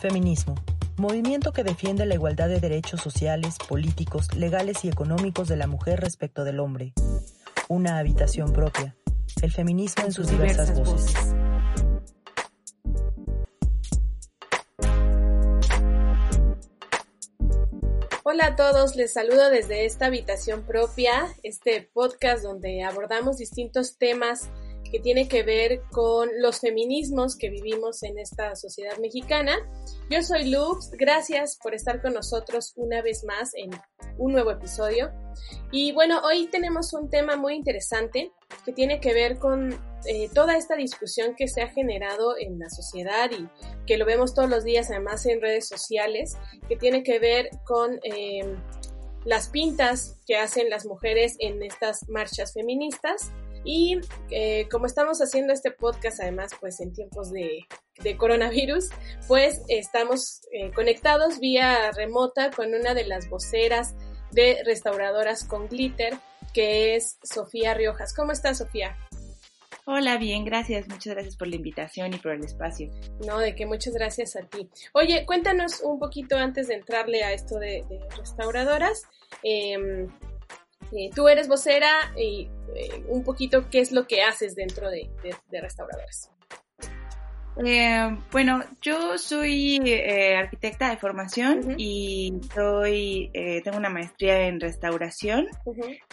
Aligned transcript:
Feminismo. 0.00 0.54
Movimiento 0.96 1.52
que 1.52 1.62
defiende 1.62 2.06
la 2.06 2.14
igualdad 2.14 2.48
de 2.48 2.58
derechos 2.58 3.02
sociales, 3.02 3.56
políticos, 3.68 4.34
legales 4.34 4.82
y 4.86 4.88
económicos 4.88 5.46
de 5.46 5.58
la 5.58 5.66
mujer 5.66 6.00
respecto 6.00 6.44
del 6.44 6.58
hombre. 6.58 6.94
Una 7.68 7.98
habitación 7.98 8.54
propia. 8.54 8.96
El 9.42 9.52
feminismo 9.52 10.06
en 10.06 10.12
sus 10.12 10.28
diversas, 10.28 10.74
voces. 10.74 11.14
Hola 18.22 18.46
a 18.46 18.56
todos, 18.56 18.96
les 18.96 19.12
saludo 19.12 19.50
desde 19.50 19.84
esta 19.84 20.06
habitación 20.06 20.62
propia, 20.62 21.28
este 21.42 21.90
podcast 21.92 22.42
donde 22.42 22.84
abordamos 22.84 23.36
distintos 23.36 23.98
temas 23.98 24.48
que 24.90 25.00
tiene 25.00 25.28
que 25.28 25.42
ver 25.42 25.82
con 25.90 26.28
los 26.40 26.60
feminismos 26.60 27.36
que 27.36 27.48
vivimos 27.48 28.02
en 28.02 28.18
esta 28.18 28.56
sociedad 28.56 28.98
mexicana. 28.98 29.56
Yo 30.10 30.22
soy 30.22 30.50
Lux, 30.50 30.90
gracias 30.92 31.58
por 31.62 31.74
estar 31.74 32.02
con 32.02 32.14
nosotros 32.14 32.72
una 32.76 33.00
vez 33.02 33.24
más 33.24 33.52
en 33.54 33.70
un 34.18 34.32
nuevo 34.32 34.50
episodio. 34.50 35.12
Y 35.70 35.92
bueno, 35.92 36.20
hoy 36.24 36.48
tenemos 36.48 36.92
un 36.92 37.08
tema 37.08 37.36
muy 37.36 37.54
interesante 37.54 38.32
que 38.64 38.72
tiene 38.72 39.00
que 39.00 39.14
ver 39.14 39.38
con 39.38 39.72
eh, 40.06 40.28
toda 40.34 40.56
esta 40.56 40.74
discusión 40.74 41.34
que 41.36 41.46
se 41.46 41.62
ha 41.62 41.68
generado 41.68 42.36
en 42.36 42.58
la 42.58 42.68
sociedad 42.68 43.30
y 43.30 43.48
que 43.86 43.96
lo 43.96 44.04
vemos 44.04 44.34
todos 44.34 44.50
los 44.50 44.64
días 44.64 44.90
además 44.90 45.24
en 45.26 45.40
redes 45.40 45.68
sociales, 45.68 46.36
que 46.68 46.76
tiene 46.76 47.02
que 47.02 47.18
ver 47.18 47.50
con... 47.64 48.00
Eh, 48.02 48.56
las 49.24 49.48
pintas 49.48 50.18
que 50.26 50.36
hacen 50.36 50.70
las 50.70 50.86
mujeres 50.86 51.36
en 51.40 51.62
estas 51.62 52.08
marchas 52.08 52.54
feministas 52.54 53.30
y 53.64 54.00
eh, 54.30 54.66
como 54.70 54.86
estamos 54.86 55.20
haciendo 55.20 55.52
este 55.52 55.70
podcast, 55.70 56.20
además, 56.20 56.52
pues 56.60 56.80
en 56.80 56.92
tiempos 56.92 57.30
de, 57.30 57.66
coronavirus, 58.16 58.88
pues 59.28 59.60
estamos 59.68 60.40
eh, 60.52 60.70
conectados 60.72 61.38
vía 61.38 61.90
remota 61.92 62.50
con 62.50 62.74
una 62.74 62.94
de 62.94 63.06
las 63.06 63.28
voceras 63.28 63.94
de 64.32 64.62
restauradoras 64.64 65.44
con 65.44 65.68
glitter, 65.68 66.18
que 66.54 66.96
es 66.96 67.18
Sofía 67.22 67.74
Riojas. 67.74 68.14
¿Cómo 68.14 68.32
estás, 68.32 68.58
Sofía? 68.58 68.96
Hola, 69.92 70.18
bien, 70.18 70.44
gracias. 70.44 70.88
Muchas 70.88 71.14
gracias 71.14 71.36
por 71.36 71.48
la 71.48 71.56
invitación 71.56 72.14
y 72.14 72.18
por 72.18 72.32
el 72.32 72.44
espacio. 72.44 72.90
No, 73.26 73.38
de 73.38 73.54
que 73.54 73.66
muchas 73.66 73.92
gracias 73.94 74.36
a 74.36 74.42
ti. 74.42 74.68
Oye, 74.92 75.26
cuéntanos 75.26 75.80
un 75.80 75.98
poquito 75.98 76.36
antes 76.36 76.68
de 76.68 76.74
entrarle 76.74 77.24
a 77.24 77.32
esto 77.32 77.58
de, 77.58 77.84
restauradoras. 78.16 79.02
Em, 79.42 80.06
eh, 80.92 81.10
tú 81.14 81.28
eres 81.28 81.48
vocera 81.48 82.12
y 82.16 82.48
eh, 82.74 83.04
un 83.08 83.22
poquito 83.22 83.68
qué 83.70 83.80
es 83.80 83.92
lo 83.92 84.06
que 84.06 84.22
haces 84.22 84.54
dentro 84.54 84.90
de, 84.90 85.08
de, 85.22 85.60
restauradoras. 85.60 86.30
Eh, 87.64 88.16
bueno, 88.32 88.62
yo 88.80 89.18
soy 89.18 89.78
arquitecta 90.36 90.90
de 90.90 90.96
formación 90.96 91.74
y 91.78 92.32
soy, 92.54 93.30
tengo 93.64 93.76
una 93.76 93.90
maestría 93.90 94.46
en 94.46 94.60
restauración 94.60 95.48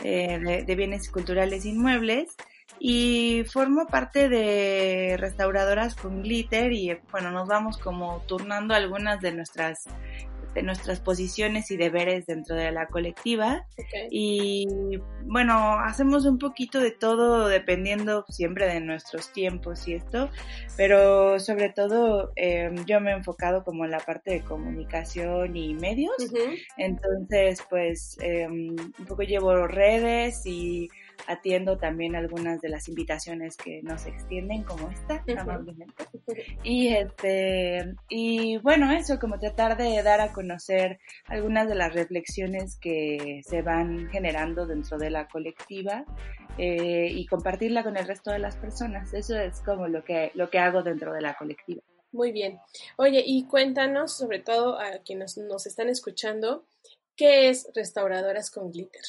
de, 0.02 0.64
de, 0.66 0.76
bienes 0.76 1.10
culturales 1.10 1.66
inmuebles 1.66 2.36
y 2.80 3.44
formo 3.52 3.88
parte 3.88 4.30
de 4.30 5.16
restauradoras 5.18 5.96
con 5.96 6.22
glitter 6.22 6.74
y 6.74 6.98
bueno, 7.12 7.32
nos 7.32 7.48
vamos 7.48 7.78
como 7.78 8.22
turnando 8.28 8.74
algunas 8.74 9.22
de 9.22 9.32
nuestras 9.32 9.86
de 10.54 10.64
nuestras 10.64 11.00
posiciones 11.00 11.72
y 11.72 11.78
deberes 11.78 12.26
dentro 12.26 12.56
de 12.56 12.72
la 12.72 12.88
colectiva. 12.88 13.66
Y 14.10 14.66
bueno, 15.24 15.80
hacemos 15.80 16.26
un 16.26 16.38
poquito 16.38 16.80
de 16.80 16.92
todo 16.92 17.48
dependiendo 17.48 18.26
siempre 18.30 18.68
de 18.68 18.80
nuestros 18.80 19.32
tiempos 19.32 19.88
y 19.88 19.94
esto, 19.94 20.30
pero 20.76 21.40
sobre 21.40 21.70
todo 21.70 22.32
em, 22.36 22.86
yo 22.86 23.00
me 23.02 23.12
he 23.12 23.16
enfocado 23.16 23.64
como 23.64 23.86
en 23.86 23.92
la 23.92 24.00
parte 24.00 24.32
de 24.32 24.42
comunicación 24.42 25.56
y 25.56 25.74
medios. 25.74 26.16
Entonces, 26.78 27.64
pues 27.70 28.18
em, 28.22 28.76
un 29.00 29.06
poco 29.06 29.24
llevo 29.24 29.68
redes 29.68 30.46
y 30.46 30.90
atiendo 31.28 31.78
también 31.78 32.16
algunas 32.16 32.62
de 32.62 32.70
las 32.70 32.88
invitaciones 32.88 33.58
que 33.58 33.82
nos 33.84 34.06
extienden 34.06 34.64
como 34.64 34.90
esta, 34.90 35.24
amablemente. 35.38 36.06
Y 36.64 36.90
este, 36.90 37.96
y 38.10 38.58
bueno, 38.58 38.92
eso, 38.92 39.20
como 39.20 39.40
tratar 39.40 39.78
de 39.78 40.02
dar 40.04 40.22
a 40.22 40.34
conocer 40.34 41.00
algunas 41.26 41.68
de 41.68 41.76
las 41.76 41.94
reflexiones 41.94 42.78
que 42.78 43.42
se 43.44 43.62
van 43.62 44.10
generando 44.10 44.66
dentro 44.66 44.98
de 44.98 45.10
la 45.10 45.28
colectiva 45.28 46.06
eh, 46.58 47.10
y 47.12 47.26
compartirla 47.26 47.84
con 47.84 47.98
el 47.98 48.08
resto 48.08 48.32
de 48.32 48.40
las 48.40 48.56
personas. 48.56 49.14
Eso 49.14 49.38
es 49.38 49.62
como 49.62 49.88
lo 49.88 50.04
que, 50.04 50.32
lo 50.34 50.50
que 50.50 50.60
hago 50.60 50.84
dentro 50.84 51.14
de 51.14 51.22
la 51.22 51.36
colectiva. 51.36 51.82
Muy 52.12 52.32
bien. 52.32 52.60
Oye, 52.96 53.24
y 53.26 53.46
cuéntanos, 53.46 54.18
sobre 54.18 54.40
todo 54.40 54.80
a 54.80 55.00
quienes 55.06 55.38
nos 55.38 55.68
están 55.68 55.90
escuchando, 55.90 56.66
¿qué 57.16 57.50
es 57.50 57.70
Restauradoras 57.76 58.50
con 58.50 58.72
Glitter? 58.72 59.04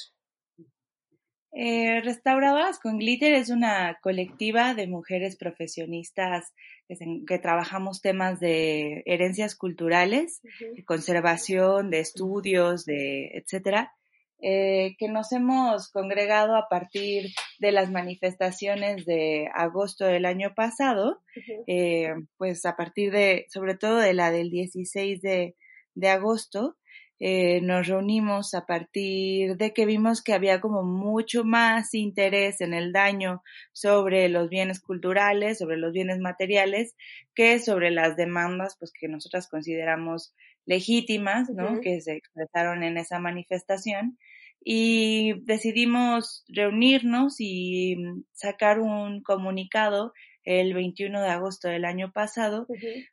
Eh, 1.53 2.01
Restauradoras 2.03 2.79
con 2.79 2.99
Glitter 2.99 3.35
es 3.35 3.49
una 3.49 3.99
colectiva 4.03 4.75
de 4.75 4.87
mujeres 4.87 5.37
profesionistas 5.37 6.53
que, 6.89 7.39
trabajamos 7.39 8.01
temas 8.01 8.39
de 8.41 9.03
herencias 9.07 9.55
culturales, 9.57 10.41
de 10.75 10.85
conservación, 10.85 11.91
de 11.91 12.01
estudios, 12.01 12.85
de 12.85 13.31
etcétera, 13.35 13.93
eh, 14.41 14.95
que 14.99 15.09
nos 15.09 15.33
hemos 15.33 15.91
congregado 15.91 16.55
a 16.55 16.69
partir 16.69 17.31
de 17.59 17.73
las 17.73 17.91
manifestaciones 17.91 19.05
de 19.05 19.49
agosto 19.53 20.05
del 20.05 20.27
año 20.27 20.55
pasado, 20.55 21.21
eh, 21.67 22.15
pues 22.37 22.65
a 22.65 22.77
partir 22.77 23.11
de, 23.11 23.47
sobre 23.49 23.75
todo 23.75 23.97
de 23.99 24.15
la 24.15 24.31
del 24.31 24.51
16 24.51 25.21
de, 25.23 25.57
de 25.95 26.09
agosto, 26.09 26.77
eh, 27.21 27.61
nos 27.63 27.87
reunimos 27.89 28.55
a 28.55 28.65
partir 28.65 29.57
de 29.57 29.73
que 29.73 29.87
vimos 29.87 30.23
que 30.23 30.33
había 30.33 30.61
como 30.61 30.83
mucho 30.83 31.45
más 31.45 31.95
interés 31.95 32.61
en 32.61 32.75
el 32.75 32.93
daño 32.93 33.43
sobre 33.73 34.29
los 34.29 34.49
bienes 34.49 34.81
culturales, 34.81 35.59
sobre 35.59 35.79
los 35.79 35.93
bienes 35.93 36.19
materiales, 36.21 36.95
que 37.35 37.59
sobre 37.59 37.91
las 37.91 38.17
demandas 38.17 38.77
pues 38.79 38.93
que 38.93 39.09
nosotras 39.09 39.49
consideramos 39.49 40.35
legítimas, 40.65 41.49
¿no? 41.51 41.81
Que 41.81 42.01
se 42.01 42.13
expresaron 42.13 42.85
en 42.85 42.99
esa 42.99 43.19
manifestación 43.19 44.19
y 44.63 45.41
decidimos 45.45 46.45
reunirnos 46.49 47.37
y 47.39 47.97
sacar 48.33 48.81
un 48.81 49.23
comunicado 49.23 50.13
el 50.49 50.73
21 50.73 51.21
de 51.21 51.29
agosto 51.29 51.69
del 51.69 51.85
año 51.85 52.11
pasado, 52.11 52.67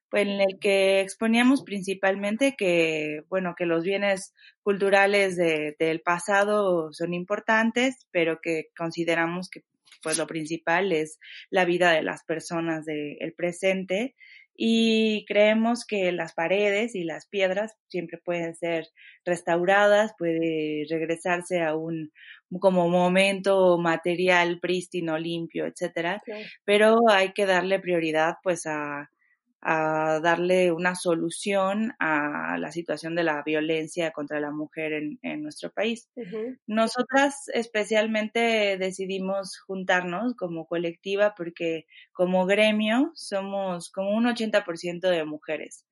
pues, 0.10 0.26
en 0.26 0.40
el 0.40 0.58
que 0.58 1.02
exponíamos 1.02 1.64
principalmente 1.64 2.56
que, 2.58 3.24
bueno, 3.28 3.56
que 3.58 3.66
los 3.66 3.84
bienes 3.84 4.34
culturales 4.64 5.36
del 5.36 6.00
pasado 6.00 6.94
son 6.94 7.14
importantes, 7.14 8.08
pero 8.12 8.40
que 8.42 8.68
consideramos 8.78 9.50
que 9.50 9.64
pues 10.02 10.18
lo 10.18 10.28
principal 10.28 10.92
es 10.92 11.20
la 11.50 11.66
vida 11.66 11.92
de 11.92 12.04
las 12.04 12.24
personas 12.24 12.86
del 12.86 13.34
presente 13.36 14.16
y 14.58 15.26
creemos 15.28 15.86
que 15.86 16.12
las 16.12 16.34
paredes 16.34 16.96
y 16.96 17.04
las 17.04 17.28
piedras 17.28 17.76
siempre 17.88 18.20
pueden 18.24 18.56
ser 18.56 18.88
restauradas, 19.26 20.14
puede 20.18 20.86
regresarse 20.90 21.62
a 21.62 21.76
un 21.76 22.12
como 22.60 22.90
momento 22.90 23.78
material 23.78 24.60
prístino, 24.62 25.18
limpio, 25.18 25.66
etcétera, 25.66 26.24
pero 26.64 27.00
hay 27.10 27.34
que 27.34 27.46
darle 27.46 27.80
prioridad 27.80 28.36
pues 28.44 28.66
a 28.66 29.10
a 29.68 30.20
darle 30.22 30.72
una 30.72 30.94
solución 30.94 31.94
a 31.98 32.58
la 32.60 32.72
situación 32.72 33.16
de 33.16 33.24
la 33.24 33.42
violencia 33.44 34.12
contra 34.12 34.40
la 34.40 34.52
mujer 34.52 34.94
en, 34.94 35.18
en 35.24 35.42
nuestro 35.42 35.72
país. 35.72 36.08
Nosotras 36.68 37.50
especialmente 37.52 38.78
decidimos 38.78 39.58
juntarnos 39.66 40.36
como 40.36 40.68
colectiva 40.68 41.34
porque 41.36 41.88
como 42.14 42.46
gremio 42.46 43.12
somos 43.16 43.90
como 43.90 44.12
un 44.16 44.26
80% 44.26 45.10
de 45.10 45.26
mujeres. 45.26 45.84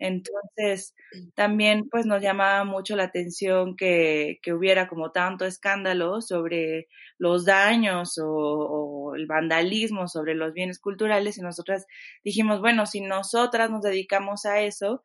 Entonces, 0.00 0.96
también 1.36 1.88
pues 1.88 2.06
nos 2.06 2.20
llamaba 2.22 2.64
mucho 2.64 2.96
la 2.96 3.04
atención 3.04 3.76
que, 3.76 4.40
que 4.42 4.52
hubiera 4.52 4.88
como 4.88 5.12
tanto 5.12 5.44
escándalo 5.44 6.20
sobre 6.20 6.88
los 7.18 7.44
daños 7.44 8.18
o, 8.18 8.26
o, 8.26 9.14
el 9.14 9.26
vandalismo 9.26 10.08
sobre 10.08 10.34
los 10.34 10.52
bienes 10.52 10.78
culturales 10.78 11.36
y 11.38 11.42
nosotras 11.42 11.86
dijimos, 12.24 12.60
bueno, 12.60 12.86
si 12.86 13.00
nosotras 13.20 13.70
nos 13.70 13.82
dedicamos 13.82 14.46
a 14.46 14.62
eso, 14.62 15.02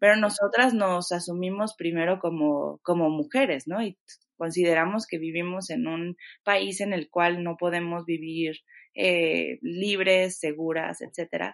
pero 0.00 0.16
nosotras 0.16 0.72
nos 0.72 1.12
asumimos 1.12 1.74
primero 1.76 2.18
como, 2.18 2.80
como 2.82 3.10
mujeres, 3.10 3.68
¿no? 3.68 3.82
Y 3.82 3.98
consideramos 4.38 5.06
que 5.06 5.18
vivimos 5.18 5.68
en 5.68 5.86
un 5.86 6.16
país 6.44 6.80
en 6.80 6.94
el 6.94 7.10
cual 7.10 7.44
no 7.44 7.56
podemos 7.58 8.06
vivir 8.06 8.56
eh, 8.94 9.58
libres, 9.60 10.38
seguras, 10.38 11.02
etcétera. 11.02 11.52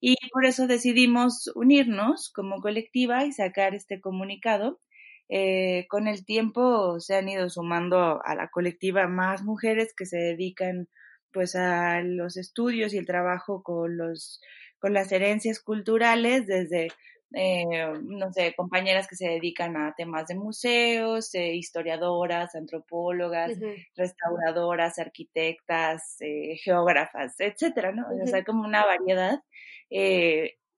Y 0.00 0.16
por 0.32 0.46
eso 0.46 0.66
decidimos 0.66 1.50
unirnos 1.54 2.32
como 2.34 2.60
colectiva 2.60 3.26
y 3.26 3.32
sacar 3.32 3.74
este 3.74 4.00
comunicado 4.00 4.80
eh, 5.28 5.86
con 5.88 6.08
el 6.08 6.24
tiempo 6.24 6.98
se 6.98 7.16
han 7.16 7.28
ido 7.28 7.48
sumando 7.50 8.20
a 8.24 8.34
la 8.34 8.48
colectiva 8.48 9.06
más 9.06 9.44
mujeres 9.44 9.94
que 9.96 10.04
se 10.06 10.16
dedican 10.16 10.88
pues 11.32 11.54
a 11.54 12.00
los 12.02 12.36
estudios 12.36 12.92
y 12.92 12.98
el 12.98 13.06
trabajo 13.06 13.62
con 13.62 13.96
los 13.96 14.40
con 14.80 14.94
las 14.94 15.12
herencias 15.12 15.60
culturales 15.60 16.46
desde 16.46 16.88
eh, 17.32 17.64
no 18.02 18.32
sé, 18.32 18.54
compañeras 18.56 19.06
que 19.06 19.14
se 19.14 19.28
dedican 19.28 19.76
a 19.76 19.94
temas 19.96 20.26
de 20.26 20.34
museos, 20.34 21.32
eh, 21.34 21.54
historiadoras, 21.54 22.56
antropólogas, 22.56 23.52
restauradoras, 23.96 24.98
arquitectas, 24.98 26.16
eh, 26.20 26.56
geógrafas, 26.56 27.38
etcétera, 27.38 27.92
¿no? 27.92 28.04
O 28.22 28.26
sea, 28.26 28.42
como 28.44 28.64
una 28.64 28.84
variedad. 28.84 29.40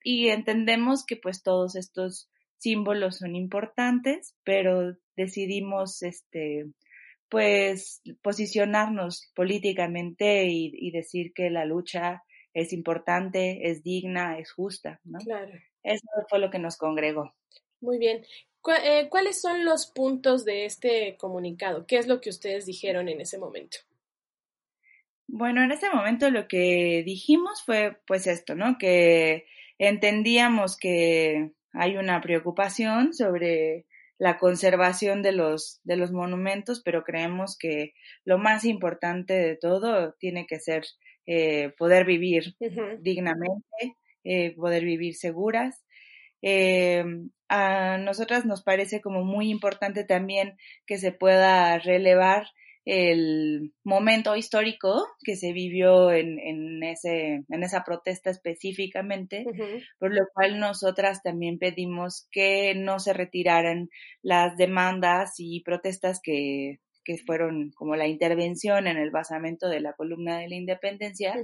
y 0.04 0.28
entendemos 0.28 1.04
que 1.06 1.16
pues 1.16 1.42
todos 1.42 1.76
estos 1.76 2.28
símbolos 2.58 3.18
son 3.18 3.36
importantes, 3.36 4.36
pero 4.44 4.96
decidimos, 5.16 6.02
este, 6.02 6.66
pues, 7.30 8.02
posicionarnos 8.22 9.30
políticamente 9.34 10.46
y 10.48 10.90
decir 10.90 11.32
que 11.34 11.50
la 11.50 11.64
lucha 11.64 12.22
es 12.54 12.72
importante, 12.72 13.70
es 13.70 13.82
digna, 13.82 14.38
es 14.38 14.52
justa, 14.52 15.00
¿no? 15.04 15.18
Claro. 15.18 15.52
Eso 15.82 16.06
fue 16.28 16.38
lo 16.38 16.50
que 16.50 16.58
nos 16.58 16.76
congregó. 16.76 17.34
Muy 17.80 17.98
bien. 17.98 18.24
Eh, 18.84 19.08
¿Cuáles 19.10 19.40
son 19.40 19.64
los 19.64 19.86
puntos 19.86 20.44
de 20.44 20.64
este 20.64 21.16
comunicado? 21.16 21.86
¿Qué 21.86 21.98
es 21.98 22.06
lo 22.06 22.20
que 22.20 22.30
ustedes 22.30 22.64
dijeron 22.66 23.08
en 23.08 23.20
ese 23.20 23.38
momento? 23.38 23.78
Bueno, 25.26 25.62
en 25.64 25.72
ese 25.72 25.90
momento 25.90 26.30
lo 26.30 26.46
que 26.46 27.02
dijimos 27.04 27.62
fue 27.64 27.98
pues 28.06 28.26
esto, 28.26 28.54
¿no? 28.54 28.76
Que 28.78 29.46
entendíamos 29.78 30.76
que 30.76 31.52
hay 31.72 31.96
una 31.96 32.20
preocupación 32.20 33.14
sobre 33.14 33.86
la 34.18 34.38
conservación 34.38 35.22
de 35.22 35.32
los, 35.32 35.80
de 35.82 35.96
los 35.96 36.12
monumentos, 36.12 36.82
pero 36.84 37.02
creemos 37.02 37.58
que 37.58 37.94
lo 38.24 38.38
más 38.38 38.64
importante 38.64 39.34
de 39.34 39.56
todo 39.56 40.12
tiene 40.20 40.46
que 40.46 40.60
ser 40.60 40.84
eh, 41.26 41.72
poder 41.78 42.04
vivir 42.04 42.54
dignamente, 43.00 43.96
eh, 44.24 44.54
poder 44.54 44.84
vivir 44.84 45.14
seguras. 45.14 45.84
Eh, 46.42 47.04
a 47.48 47.98
nosotras 47.98 48.46
nos 48.46 48.62
parece 48.62 49.00
como 49.00 49.24
muy 49.24 49.50
importante 49.50 50.04
también 50.04 50.56
que 50.86 50.98
se 50.98 51.12
pueda 51.12 51.78
relevar 51.78 52.46
el 52.84 53.72
momento 53.84 54.34
histórico 54.34 55.06
que 55.24 55.36
se 55.36 55.52
vivió 55.52 56.10
en, 56.10 56.38
en, 56.40 56.82
ese, 56.82 57.44
en 57.48 57.62
esa 57.62 57.84
protesta 57.84 58.30
específicamente, 58.30 59.44
por 59.98 60.12
lo 60.12 60.22
cual 60.34 60.58
nosotras 60.58 61.22
también 61.22 61.58
pedimos 61.58 62.26
que 62.32 62.74
no 62.74 62.98
se 62.98 63.12
retiraran 63.12 63.88
las 64.20 64.56
demandas 64.56 65.34
y 65.38 65.62
protestas 65.62 66.20
que 66.22 66.80
que 67.04 67.18
fueron 67.18 67.70
como 67.74 67.96
la 67.96 68.06
intervención 68.06 68.86
en 68.86 68.96
el 68.96 69.10
basamento 69.10 69.68
de 69.68 69.80
la 69.80 69.92
columna 69.94 70.38
de 70.38 70.48
la 70.48 70.54
independencia, 70.56 71.34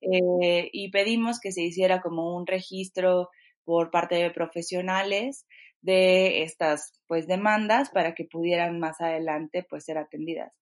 eh, 0.00 0.68
y 0.72 0.90
pedimos 0.90 1.40
que 1.40 1.52
se 1.52 1.62
hiciera 1.62 2.00
como 2.00 2.36
un 2.36 2.46
registro 2.46 3.28
por 3.64 3.90
parte 3.90 4.16
de 4.16 4.30
profesionales 4.30 5.46
de 5.80 6.42
estas 6.42 6.92
pues 7.06 7.26
demandas 7.26 7.90
para 7.90 8.14
que 8.14 8.24
pudieran 8.24 8.78
más 8.78 9.00
adelante 9.00 9.66
pues 9.68 9.84
ser 9.84 9.98
atendidas. 9.98 10.52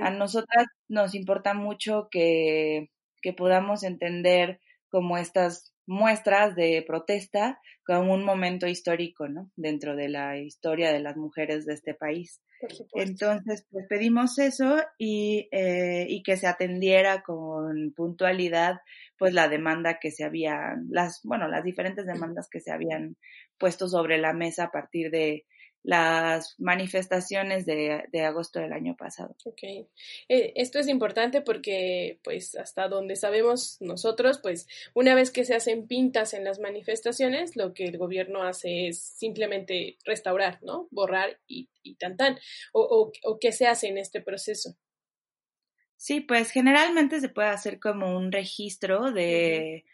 A 0.00 0.10
nosotras 0.10 0.66
nos 0.88 1.14
importa 1.14 1.52
mucho 1.52 2.08
que, 2.10 2.90
que 3.22 3.32
podamos 3.32 3.82
entender 3.82 4.60
como 4.88 5.18
estas 5.18 5.74
muestras 5.86 6.54
de 6.54 6.84
protesta 6.86 7.60
como 7.86 8.14
un 8.14 8.24
momento 8.24 8.66
histórico, 8.66 9.28
¿no? 9.28 9.50
Dentro 9.56 9.96
de 9.96 10.08
la 10.08 10.38
historia 10.38 10.92
de 10.92 11.00
las 11.00 11.16
mujeres 11.16 11.66
de 11.66 11.74
este 11.74 11.94
país. 11.94 12.40
Entonces, 12.94 13.66
pues 13.70 13.86
pedimos 13.88 14.38
eso 14.38 14.76
y, 14.98 15.48
eh, 15.52 16.06
y 16.08 16.22
que 16.22 16.36
se 16.36 16.46
atendiera 16.46 17.22
con 17.22 17.92
puntualidad, 17.94 18.80
pues 19.18 19.32
la 19.32 19.48
demanda 19.48 19.98
que 20.00 20.10
se 20.10 20.24
habían, 20.24 20.86
las, 20.90 21.20
bueno, 21.24 21.48
las 21.48 21.64
diferentes 21.64 22.06
demandas 22.06 22.48
que 22.50 22.60
se 22.60 22.72
habían 22.72 23.16
puesto 23.58 23.88
sobre 23.88 24.18
la 24.18 24.32
mesa 24.32 24.64
a 24.64 24.70
partir 24.70 25.10
de, 25.10 25.44
las 25.84 26.58
manifestaciones 26.58 27.66
de, 27.66 28.04
de, 28.10 28.20
agosto 28.22 28.58
del 28.58 28.72
año 28.72 28.96
pasado. 28.96 29.36
Ok. 29.44 29.62
Eh, 29.62 30.52
esto 30.56 30.78
es 30.78 30.88
importante 30.88 31.42
porque, 31.42 32.18
pues, 32.24 32.56
hasta 32.56 32.88
donde 32.88 33.16
sabemos 33.16 33.76
nosotros, 33.80 34.38
pues, 34.38 34.66
una 34.94 35.14
vez 35.14 35.30
que 35.30 35.44
se 35.44 35.54
hacen 35.54 35.86
pintas 35.86 36.32
en 36.32 36.42
las 36.42 36.58
manifestaciones, 36.58 37.54
lo 37.54 37.74
que 37.74 37.84
el 37.84 37.98
gobierno 37.98 38.42
hace 38.42 38.88
es 38.88 38.98
simplemente 38.98 39.98
restaurar, 40.06 40.58
¿no? 40.62 40.88
Borrar 40.90 41.38
y, 41.46 41.68
y 41.82 41.96
tan 41.96 42.16
tan. 42.16 42.38
O, 42.72 43.12
o, 43.22 43.38
qué 43.38 43.52
se 43.52 43.66
hace 43.66 43.88
en 43.88 43.98
este 43.98 44.22
proceso? 44.22 44.76
Sí, 45.96 46.20
pues 46.20 46.50
generalmente 46.50 47.20
se 47.20 47.28
puede 47.28 47.48
hacer 47.48 47.78
como 47.78 48.16
un 48.16 48.32
registro 48.32 49.12
de 49.12 49.84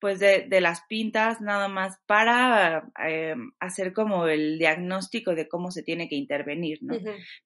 pues 0.00 0.18
de, 0.18 0.46
de, 0.48 0.60
las 0.60 0.82
pintas 0.88 1.40
nada 1.40 1.68
más 1.68 1.98
para 2.06 2.90
eh, 3.06 3.34
hacer 3.60 3.92
como 3.92 4.26
el 4.26 4.58
diagnóstico 4.58 5.34
de 5.34 5.48
cómo 5.48 5.70
se 5.70 5.82
tiene 5.82 6.08
que 6.08 6.16
intervenir, 6.16 6.78
¿no? 6.82 6.96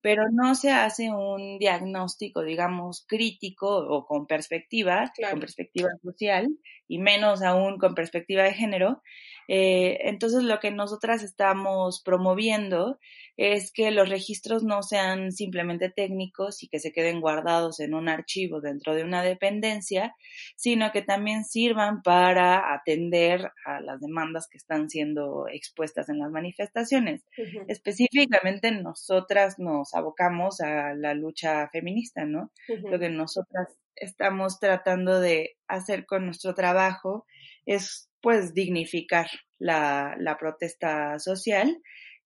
Pero 0.01 0.25
no 0.33 0.55
se 0.55 0.73
hace 0.73 1.11
un 1.11 1.59
diagnóstico, 1.59 2.43
digamos, 2.43 3.05
crítico 3.07 3.69
o 3.69 4.05
con 4.05 4.27
perspectiva, 4.27 5.13
con 5.31 5.41
perspectiva 5.41 5.91
social 6.03 6.49
y 6.91 6.99
menos 6.99 7.41
aún 7.43 7.79
con 7.79 7.95
perspectiva 7.95 8.43
de 8.43 8.53
género. 8.53 9.01
Eh, 9.47 10.09
entonces 10.09 10.43
lo 10.43 10.59
que 10.59 10.73
nosotras 10.73 11.23
estamos 11.23 12.03
promoviendo 12.05 12.99
es 13.37 13.73
que 13.73 13.93
los 13.93 14.09
registros 14.09 14.65
no 14.65 14.83
sean 14.83 15.31
simplemente 15.31 15.89
técnicos 15.89 16.65
y 16.65 16.69
que 16.69 16.81
se 16.81 16.93
queden 16.93 17.21
guardados 17.21 17.79
en 17.79 17.95
un 17.95 18.09
archivo 18.09 18.61
dentro 18.61 18.95
de 18.95 19.05
una 19.05 19.23
dependencia, 19.23 20.17
sino 20.57 20.91
que 20.91 21.03
también 21.03 21.45
sirvan 21.45 22.03
para 22.03 22.75
atender 22.75 23.53
a 23.65 23.81
las 23.81 24.01
demandas 24.01 24.49
que 24.49 24.59
están 24.59 24.91
siendo 24.91 25.47
expuestas 25.49 26.09
en 26.09 26.19
las 26.19 26.31
manifestaciones. 26.31 27.25
Específicamente 27.69 28.73
nosotras 28.73 29.61
nos 29.61 29.95
abocamos 29.95 30.61
a 30.61 30.95
la 30.95 31.15
lucha 31.15 31.69
feminista, 31.69 32.25
¿no? 32.25 32.51
Lo 32.69 32.99
que 32.99 33.11
nosotras 33.11 33.69
estamos 34.01 34.59
tratando 34.59 35.21
de 35.21 35.57
hacer 35.69 36.07
con 36.07 36.27
nuestro 36.27 36.55
trabajo 36.55 37.27
es 37.67 38.09
pues 38.21 38.53
dignificar 38.55 39.29
la, 39.59 40.17
la 40.19 40.37
protesta 40.37 41.19
social 41.19 41.81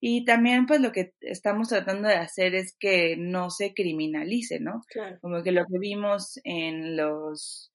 y 0.07 0.27
también, 0.27 0.67
pues, 0.67 0.83
lo 0.83 0.93
que 0.93 1.15
estamos 1.23 1.71
tratando 1.71 2.09
de 2.09 2.17
hacer 2.17 2.55
es 2.55 2.77
que 2.79 3.17
no 3.17 3.49
se 3.49 3.73
criminalice, 3.73 4.61
¿no? 4.61 4.83
Como 5.23 5.43
que 5.43 5.51
lo 5.51 5.65
que 5.65 5.79
vimos 5.79 6.39
en 6.45 6.95
los, 6.95 7.73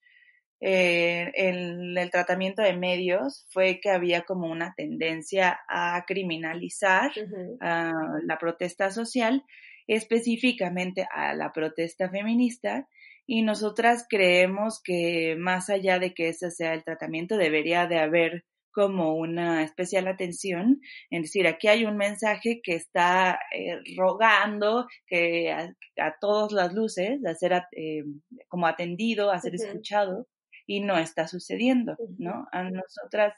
eh, 0.62 1.32
en 1.34 1.98
el 1.98 2.12
tratamiento 2.12 2.62
de 2.62 2.78
medios 2.78 3.48
fue 3.50 3.80
que 3.82 3.90
había 3.90 4.22
como 4.26 4.46
una 4.46 4.76
tendencia 4.78 5.60
a 5.68 6.04
criminalizar 6.06 7.12
la 7.60 8.38
protesta 8.40 8.92
social, 8.92 9.44
específicamente 9.88 11.08
a 11.12 11.34
la 11.34 11.52
protesta 11.52 12.12
feminista, 12.12 12.88
y 13.32 13.44
nosotras 13.44 14.08
creemos 14.10 14.82
que 14.84 15.36
más 15.38 15.70
allá 15.70 16.00
de 16.00 16.16
que 16.16 16.30
ese 16.30 16.50
sea 16.50 16.74
el 16.74 16.84
tratamiento, 16.84 17.38
debería 17.38 17.86
de 17.86 18.00
haber 18.00 18.44
como 18.72 19.14
una 19.14 19.62
especial 19.62 20.08
atención 20.08 20.82
en 21.12 21.22
decir, 21.22 21.46
aquí 21.46 21.68
hay 21.68 21.86
un 21.86 21.96
mensaje 21.96 22.60
que 22.64 22.74
está 22.74 23.38
eh, 23.56 23.82
rogando 23.96 24.88
que 25.06 25.52
a, 25.52 25.76
todas 26.20 26.52
las 26.54 26.74
luces 26.74 27.24
a 27.24 27.36
ser 27.36 27.54
eh, 27.74 28.04
como 28.48 28.66
atendido, 28.66 29.30
a 29.30 29.40
ser 29.40 29.54
escuchado 29.54 30.28
y 30.66 30.82
no 30.82 30.98
está 30.98 31.28
sucediendo, 31.28 31.98
¿no? 32.18 32.48
A 32.52 32.64
nosotras 32.64 33.36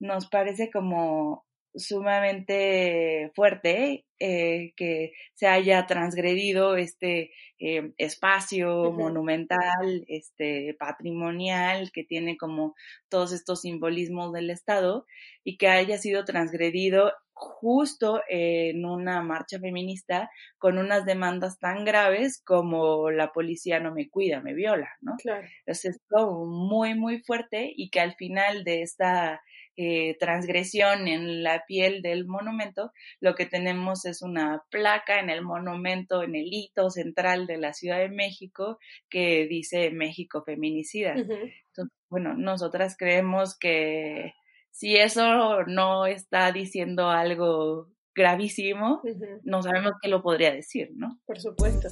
nos 0.00 0.26
parece 0.30 0.70
como 0.70 1.44
sumamente 1.78 3.30
fuerte 3.34 4.04
eh, 4.20 4.72
que 4.76 5.12
se 5.34 5.46
haya 5.46 5.86
transgredido 5.86 6.76
este 6.76 7.30
eh, 7.60 7.92
espacio 7.96 8.92
monumental, 8.92 10.04
este 10.08 10.76
patrimonial 10.78 11.92
que 11.92 12.04
tiene 12.04 12.36
como 12.36 12.74
todos 13.08 13.32
estos 13.32 13.60
simbolismos 13.62 14.32
del 14.32 14.50
Estado 14.50 15.06
y 15.44 15.56
que 15.56 15.68
haya 15.68 15.98
sido 15.98 16.24
transgredido 16.24 17.12
justo 17.32 18.20
en 18.28 18.84
una 18.84 19.22
marcha 19.22 19.60
feminista 19.60 20.30
con 20.58 20.78
unas 20.78 21.04
demandas 21.04 21.60
tan 21.60 21.84
graves 21.84 22.42
como 22.44 23.10
la 23.10 23.32
policía 23.32 23.78
no 23.78 23.94
me 23.94 24.08
cuida, 24.10 24.40
me 24.40 24.54
viola, 24.54 24.90
¿no? 25.00 25.14
Claro. 25.18 25.46
Entonces 25.60 25.96
es 25.96 26.00
como 26.08 26.46
muy, 26.46 26.94
muy 26.94 27.20
fuerte 27.20 27.72
y 27.74 27.90
que 27.90 28.00
al 28.00 28.14
final 28.16 28.64
de 28.64 28.82
esta 28.82 29.40
eh, 29.80 30.16
transgresión 30.18 31.06
en 31.06 31.44
la 31.44 31.64
piel 31.64 32.02
del 32.02 32.26
monumento, 32.26 32.90
lo 33.20 33.36
que 33.36 33.46
tenemos 33.46 34.06
es 34.06 34.22
una 34.22 34.64
placa 34.70 35.20
en 35.20 35.30
el 35.30 35.42
monumento, 35.42 36.24
en 36.24 36.34
el 36.34 36.48
hito 36.50 36.90
central 36.90 37.46
de 37.46 37.58
la 37.58 37.72
Ciudad 37.72 37.98
de 37.98 38.08
México, 38.08 38.80
que 39.08 39.46
dice 39.46 39.92
México 39.92 40.42
feminicida. 40.42 41.12
Entonces, 41.12 41.96
bueno, 42.08 42.34
nosotras 42.34 42.96
creemos 42.98 43.56
que 43.56 44.34
si 44.72 44.96
eso 44.96 45.62
no 45.66 46.06
está 46.06 46.50
diciendo 46.50 47.08
algo 47.08 47.86
gravísimo, 48.16 49.00
no 49.44 49.62
sabemos 49.62 49.92
qué 50.02 50.08
lo 50.08 50.24
podría 50.24 50.52
decir, 50.52 50.90
¿no? 50.96 51.20
Por 51.24 51.38
supuesto. 51.38 51.86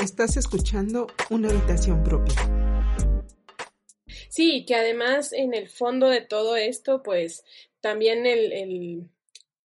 Estás 0.00 0.36
escuchando 0.36 1.08
una 1.30 1.48
habitación 1.48 2.04
propia. 2.04 2.67
Sí, 4.38 4.64
que 4.64 4.76
además 4.76 5.32
en 5.32 5.52
el 5.52 5.68
fondo 5.68 6.08
de 6.08 6.20
todo 6.20 6.54
esto, 6.54 7.02
pues 7.02 7.42
también 7.80 8.24
el, 8.24 9.10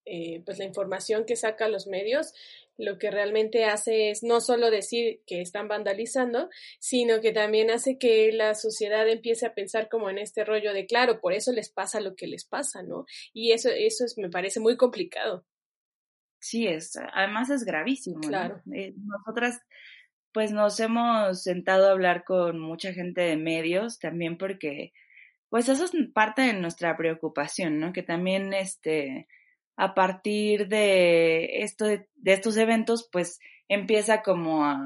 eh, 0.03 0.41
pues 0.47 0.57
la 0.57 0.65
información 0.65 1.25
que 1.25 1.35
saca 1.35 1.67
los 1.67 1.85
medios 1.85 2.33
lo 2.75 2.97
que 2.97 3.11
realmente 3.11 3.65
hace 3.65 4.09
es 4.09 4.23
no 4.23 4.41
solo 4.41 4.71
decir 4.71 5.21
que 5.27 5.41
están 5.41 5.67
vandalizando, 5.67 6.49
sino 6.79 7.21
que 7.21 7.31
también 7.31 7.69
hace 7.69 7.99
que 7.99 8.31
la 8.31 8.55
sociedad 8.55 9.07
empiece 9.07 9.45
a 9.45 9.53
pensar 9.53 9.89
como 9.89 10.09
en 10.09 10.17
este 10.17 10.43
rollo 10.43 10.73
de, 10.73 10.87
claro, 10.87 11.21
por 11.21 11.33
eso 11.33 11.51
les 11.51 11.69
pasa 11.69 11.99
lo 11.99 12.15
que 12.15 12.25
les 12.25 12.43
pasa, 12.43 12.81
¿no? 12.81 13.05
Y 13.31 13.51
eso, 13.51 13.69
eso 13.69 14.05
es, 14.05 14.17
me 14.17 14.31
parece 14.31 14.59
muy 14.59 14.75
complicado. 14.75 15.45
Sí, 16.39 16.65
es, 16.65 16.97
además 17.13 17.51
es 17.51 17.63
gravísimo. 17.63 18.21
Claro. 18.21 18.59
Eh, 18.73 18.95
nosotras, 18.97 19.61
pues 20.33 20.51
nos 20.51 20.79
hemos 20.79 21.43
sentado 21.43 21.87
a 21.87 21.91
hablar 21.91 22.23
con 22.23 22.59
mucha 22.59 22.93
gente 22.93 23.21
de 23.21 23.37
medios 23.37 23.99
también 23.99 24.37
porque, 24.37 24.93
pues 25.49 25.69
eso 25.69 25.85
es 25.85 25.91
parte 26.13 26.41
de 26.41 26.53
nuestra 26.53 26.97
preocupación, 26.97 27.79
¿no? 27.79 27.93
Que 27.93 28.03
también, 28.03 28.53
este, 28.53 29.27
a 29.75 29.93
partir 29.93 30.67
de, 30.67 31.63
esto, 31.63 31.85
de, 31.85 32.07
estos 32.25 32.57
eventos, 32.57 33.07
pues 33.11 33.39
empieza 33.67 34.21
como 34.21 34.65
a, 34.65 34.79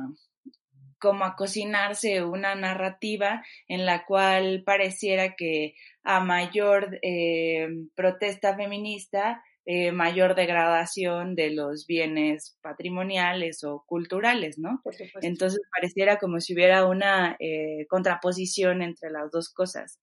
como 1.00 1.26
a 1.26 1.36
cocinarse 1.36 2.24
una 2.24 2.56
narrativa 2.56 3.44
en 3.68 3.86
la 3.86 4.06
cual 4.06 4.64
pareciera 4.66 5.36
que 5.36 5.76
a 6.04 6.20
mayor 6.20 7.00
eh, 7.02 7.68
protesta 7.96 8.56
feminista, 8.56 9.44
eh, 9.70 9.92
mayor 9.92 10.34
degradación 10.34 11.36
de 11.36 11.52
los 11.52 11.86
bienes 11.88 12.58
patrimoniales 12.62 13.66
o 13.66 13.84
culturales, 13.86 14.58
¿no? 14.58 14.82
Entonces 15.22 15.60
pareciera 15.76 16.20
como 16.20 16.40
si 16.40 16.54
hubiera 16.54 16.86
una 16.88 17.36
eh, 17.40 17.86
contraposición 17.90 18.82
entre 18.82 19.12
las 19.12 19.30
dos 19.30 19.50
cosas. 19.50 20.00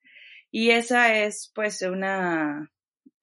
Y 0.51 0.73
esa 0.73 1.19
es 1.19 1.51
pues 1.55 1.81
una, 1.81 2.71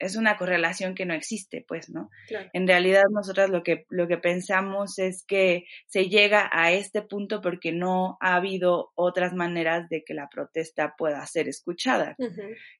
es 0.02 0.16
una 0.16 0.36
correlación 0.36 0.96
que 0.96 1.06
no 1.06 1.14
existe, 1.14 1.64
pues, 1.68 1.90
¿no? 1.90 2.10
En 2.54 2.68
realidad 2.68 3.04
nosotras 3.12 3.50
lo 3.52 3.62
que, 3.62 3.86
lo 3.90 4.08
que 4.08 4.18
pensamos 4.18 4.98
es 4.98 5.24
que 5.24 5.66
se 5.86 6.10
llega 6.10 6.50
a 6.52 6.72
este 6.72 7.04
punto 7.04 7.40
porque 7.42 7.72
no 7.72 8.18
ha 8.20 8.36
habido 8.36 8.92
otras 8.96 9.34
maneras 9.34 9.88
de 9.90 10.04
que 10.04 10.16
la 10.16 10.28
protesta 10.28 10.96
pueda 10.98 11.26
ser 11.28 11.48
escuchada. 11.48 12.16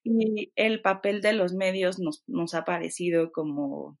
Y 0.02 0.52
el 0.56 0.82
papel 0.82 1.20
de 1.20 1.32
los 1.32 1.54
medios 1.54 2.00
nos, 2.00 2.24
nos 2.26 2.54
ha 2.54 2.64
parecido 2.64 3.30
como 3.30 3.98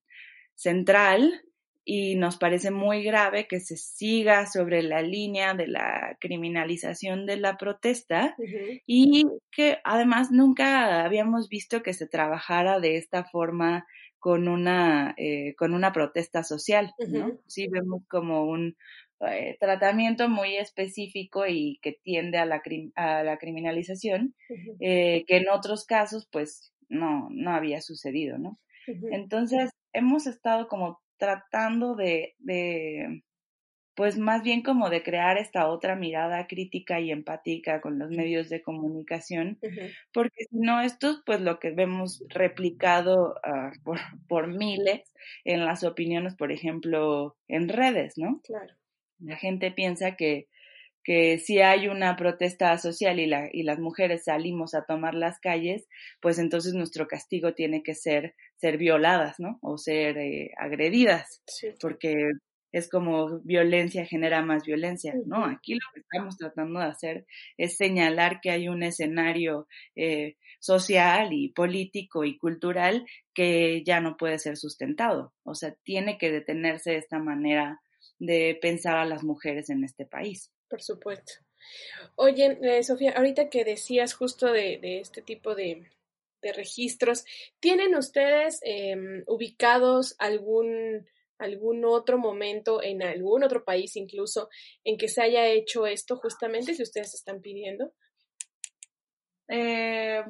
central 0.56 1.42
y 1.84 2.14
nos 2.16 2.36
parece 2.36 2.70
muy 2.70 3.02
grave 3.02 3.46
que 3.48 3.60
se 3.60 3.76
siga 3.76 4.46
sobre 4.46 4.82
la 4.82 5.02
línea 5.02 5.54
de 5.54 5.66
la 5.66 6.16
criminalización 6.20 7.26
de 7.26 7.36
la 7.38 7.56
protesta 7.56 8.36
y 8.86 9.24
que 9.50 9.78
además 9.84 10.30
nunca 10.30 11.04
habíamos 11.04 11.48
visto 11.48 11.82
que 11.82 11.92
se 11.92 12.06
trabajara 12.06 12.78
de 12.80 12.96
esta 12.96 13.24
forma 13.24 13.86
con 14.18 14.46
una, 14.46 15.14
eh, 15.16 15.54
con 15.56 15.74
una 15.74 15.92
protesta 15.92 16.44
social, 16.44 16.94
¿no? 17.08 17.32
Sí 17.48 17.66
vemos 17.66 18.02
como 18.08 18.44
un 18.44 18.76
eh, 19.20 19.56
tratamiento 19.58 20.28
muy 20.28 20.56
específico 20.56 21.46
y 21.48 21.80
que 21.82 21.98
tiende 22.04 22.38
a 22.38 22.46
la, 22.46 22.62
a 22.94 23.24
la 23.24 23.38
criminalización, 23.38 24.36
eh, 24.78 25.24
que 25.26 25.38
en 25.38 25.48
otros 25.48 25.86
casos 25.86 26.28
pues 26.30 26.72
no, 26.88 27.28
no 27.30 27.52
había 27.52 27.80
sucedido, 27.80 28.38
¿no? 28.38 28.60
Entonces, 29.10 29.70
hemos 29.92 30.26
estado 30.26 30.68
como 30.68 31.00
tratando 31.22 31.94
de, 31.94 32.34
de, 32.40 33.22
pues 33.94 34.18
más 34.18 34.42
bien 34.42 34.64
como 34.64 34.90
de 34.90 35.04
crear 35.04 35.38
esta 35.38 35.68
otra 35.68 35.94
mirada 35.94 36.48
crítica 36.48 36.98
y 36.98 37.12
empática 37.12 37.80
con 37.80 38.00
los 38.00 38.10
medios 38.10 38.48
de 38.48 38.60
comunicación, 38.60 39.56
porque 40.12 40.46
si 40.50 40.58
no, 40.58 40.80
esto 40.80 41.10
es 41.10 41.22
pues 41.24 41.40
lo 41.40 41.60
que 41.60 41.70
vemos 41.70 42.24
replicado 42.28 43.36
ah, 43.44 43.70
por, 43.84 44.00
por 44.26 44.48
miles 44.48 45.02
en 45.44 45.64
las 45.64 45.84
opiniones, 45.84 46.34
por 46.34 46.50
ejemplo, 46.50 47.36
en 47.46 47.68
redes, 47.68 48.14
¿no? 48.16 48.40
Claro. 48.42 48.74
La 49.20 49.36
gente 49.36 49.70
piensa 49.70 50.16
que 50.16 50.48
que 51.04 51.38
si 51.38 51.60
hay 51.60 51.88
una 51.88 52.16
protesta 52.16 52.76
social 52.78 53.18
y, 53.20 53.26
la, 53.26 53.48
y 53.52 53.62
las 53.64 53.78
mujeres 53.78 54.24
salimos 54.24 54.74
a 54.74 54.84
tomar 54.84 55.14
las 55.14 55.40
calles, 55.40 55.88
pues 56.20 56.38
entonces 56.38 56.74
nuestro 56.74 57.06
castigo 57.06 57.54
tiene 57.54 57.82
que 57.82 57.94
ser 57.94 58.34
ser 58.62 58.78
violadas, 58.78 59.40
¿no? 59.40 59.58
O 59.60 59.76
ser 59.76 60.16
eh, 60.18 60.52
agredidas, 60.56 61.42
porque 61.80 62.30
es 62.70 62.88
como 62.88 63.40
violencia 63.40 64.06
genera 64.06 64.40
más 64.40 64.64
violencia, 64.64 65.14
¿no? 65.26 65.44
Aquí 65.44 65.74
lo 65.74 65.80
que 65.92 66.00
estamos 66.00 66.38
tratando 66.38 66.78
de 66.78 66.86
hacer 66.86 67.26
es 67.58 67.76
señalar 67.76 68.40
que 68.40 68.50
hay 68.50 68.68
un 68.68 68.84
escenario 68.84 69.66
eh, 69.96 70.36
social 70.60 71.32
y 71.32 71.48
político 71.48 72.24
y 72.24 72.38
cultural 72.38 73.04
que 73.34 73.82
ya 73.84 74.00
no 74.00 74.16
puede 74.16 74.38
ser 74.38 74.56
sustentado, 74.56 75.34
o 75.42 75.54
sea, 75.54 75.74
tiene 75.82 76.18
que 76.18 76.30
detenerse 76.30 76.96
esta 76.96 77.18
manera 77.18 77.80
de 78.20 78.56
pensar 78.62 78.96
a 78.96 79.04
las 79.04 79.24
mujeres 79.24 79.68
en 79.70 79.82
este 79.82 80.06
país. 80.06 80.52
Por 80.72 80.80
supuesto. 80.80 81.34
Oye, 82.16 82.58
eh, 82.62 82.82
Sofía, 82.82 83.12
ahorita 83.14 83.50
que 83.50 83.62
decías 83.62 84.14
justo 84.14 84.50
de, 84.50 84.80
este 85.00 85.20
tipo 85.20 85.54
de, 85.54 85.86
registros, 86.40 87.26
¿tienen 87.60 87.94
ustedes 87.94 88.58
em, 88.62 89.22
ubicados 89.26 90.16
algún, 90.18 91.06
algún 91.36 91.84
otro 91.84 92.16
momento 92.16 92.82
en 92.82 93.02
algún 93.02 93.44
otro 93.44 93.66
país 93.66 93.96
incluso 93.96 94.48
en 94.82 94.96
que 94.96 95.08
se 95.08 95.20
haya 95.20 95.46
hecho 95.46 95.86
esto 95.86 96.16
justamente, 96.16 96.72
si 96.72 96.82
ustedes 96.82 97.12
están 97.12 97.42
pidiendo? 97.42 97.92
Eh, 99.48 100.24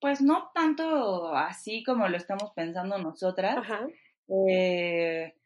pues 0.00 0.22
no 0.22 0.50
tanto 0.52 1.28
así 1.36 1.84
como 1.84 2.08
lo 2.08 2.16
estamos 2.16 2.50
pensando 2.56 2.98
nosotras. 2.98 3.64
Eh, 4.28 5.36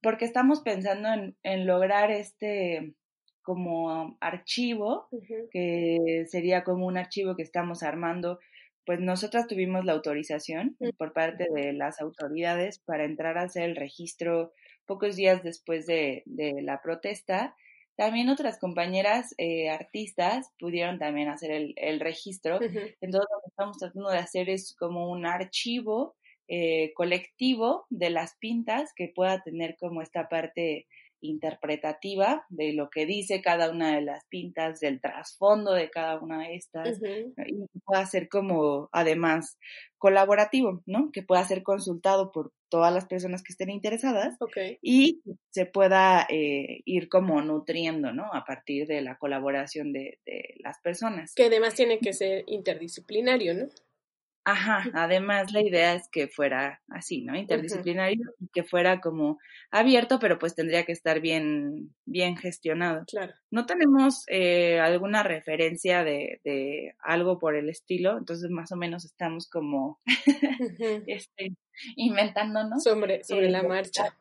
porque 0.00 0.24
estamos 0.24 0.60
pensando 0.60 1.08
en 1.42 1.66
lograr 1.66 2.12
este 2.12 2.94
como 3.42 4.16
archivo, 4.20 5.08
que 5.50 6.24
sería 6.28 6.64
como 6.64 6.86
un 6.86 6.96
archivo 6.96 7.36
que 7.36 7.42
estamos 7.42 7.82
armando. 7.82 8.38
Pues 8.86 9.00
nosotras 9.00 9.46
tuvimos 9.46 9.84
la 9.84 9.92
autorización 9.92 10.76
por 10.96 11.12
parte 11.12 11.46
de 11.54 11.72
las 11.72 12.00
autoridades 12.00 12.78
para 12.78 13.04
entrar 13.04 13.38
a 13.38 13.42
hacer 13.42 13.64
el 13.64 13.76
registro 13.76 14.52
pocos 14.86 15.16
días 15.16 15.42
después 15.42 15.86
de, 15.86 16.24
la 16.26 16.82
protesta. 16.82 17.54
También 17.96 18.30
otras 18.30 18.58
compañeras 18.58 19.34
eh, 19.38 19.68
artistas 19.68 20.50
pudieron 20.58 20.98
también 20.98 21.28
hacer 21.28 21.72
el, 21.76 22.00
registro. 22.00 22.56
Entonces 22.60 23.28
lo 23.30 23.40
que 23.42 23.48
estamos 23.48 23.78
tratando 23.78 24.10
de 24.10 24.18
hacer 24.18 24.48
es 24.48 24.74
como 24.78 25.10
un 25.10 25.26
archivo 25.26 26.16
eh, 26.48 26.92
colectivo 26.94 27.86
de 27.90 28.10
las 28.10 28.34
pintas 28.38 28.92
que 28.96 29.12
pueda 29.14 29.40
tener 29.44 29.76
como 29.78 30.02
esta 30.02 30.28
parte 30.28 30.88
interpretativa 31.20 32.44
de 32.48 32.72
lo 32.72 32.90
que 32.90 33.06
dice 33.06 33.42
cada 33.42 33.70
una 33.70 33.94
de 33.94 34.02
las 34.02 34.24
pintas, 34.26 34.80
del 34.80 35.00
trasfondo 35.00 35.72
de 35.72 35.90
cada 35.90 36.18
una 36.18 36.40
de 36.40 36.56
estas, 36.56 37.00
y 37.46 37.66
pueda 37.84 38.06
ser 38.06 38.28
como 38.28 38.88
además 38.92 39.58
colaborativo, 39.98 40.82
¿no? 40.86 41.10
Que 41.12 41.22
pueda 41.22 41.44
ser 41.44 41.62
consultado 41.62 42.32
por 42.32 42.52
todas 42.70 42.92
las 42.92 43.06
personas 43.06 43.42
que 43.42 43.52
estén 43.52 43.70
interesadas 43.70 44.36
y 44.80 45.20
se 45.50 45.66
pueda 45.66 46.26
eh, 46.30 46.80
ir 46.84 47.08
como 47.08 47.42
nutriendo, 47.42 48.12
¿no? 48.12 48.32
A 48.32 48.44
partir 48.44 48.86
de 48.86 49.02
la 49.02 49.18
colaboración 49.18 49.92
de, 49.92 50.18
de 50.24 50.54
las 50.60 50.80
personas. 50.80 51.34
Que 51.34 51.44
además 51.44 51.74
tiene 51.74 51.98
que 51.98 52.12
ser 52.12 52.44
interdisciplinario, 52.46 53.54
¿no? 53.54 53.66
Ajá, 54.50 54.90
además 54.94 55.52
la 55.52 55.62
idea 55.62 55.94
es 55.94 56.08
que 56.10 56.26
fuera 56.26 56.82
así, 56.88 57.22
¿no? 57.22 57.36
Interdisciplinario 57.36 58.34
y 58.40 58.48
que 58.48 58.64
fuera 58.64 59.00
como 59.00 59.38
abierto, 59.70 60.18
pero 60.18 60.40
pues 60.40 60.56
tendría 60.56 60.84
que 60.84 60.90
estar 60.90 61.20
bien, 61.20 61.94
bien 62.04 62.36
gestionado. 62.36 63.04
Claro. 63.06 63.32
No 63.52 63.66
tenemos 63.66 64.24
eh, 64.26 64.80
alguna 64.80 65.22
referencia 65.22 66.02
de, 66.02 66.40
de, 66.42 66.96
algo 66.98 67.38
por 67.38 67.54
el 67.54 67.68
estilo, 67.68 68.18
entonces 68.18 68.50
más 68.50 68.72
o 68.72 68.76
menos 68.76 69.04
estamos 69.04 69.48
como 69.48 70.00
este, 71.06 71.54
inventándonos. 71.94 72.82
Sobre, 72.82 73.22
sobre 73.22 73.50
la 73.50 73.62
marcha. 73.62 74.16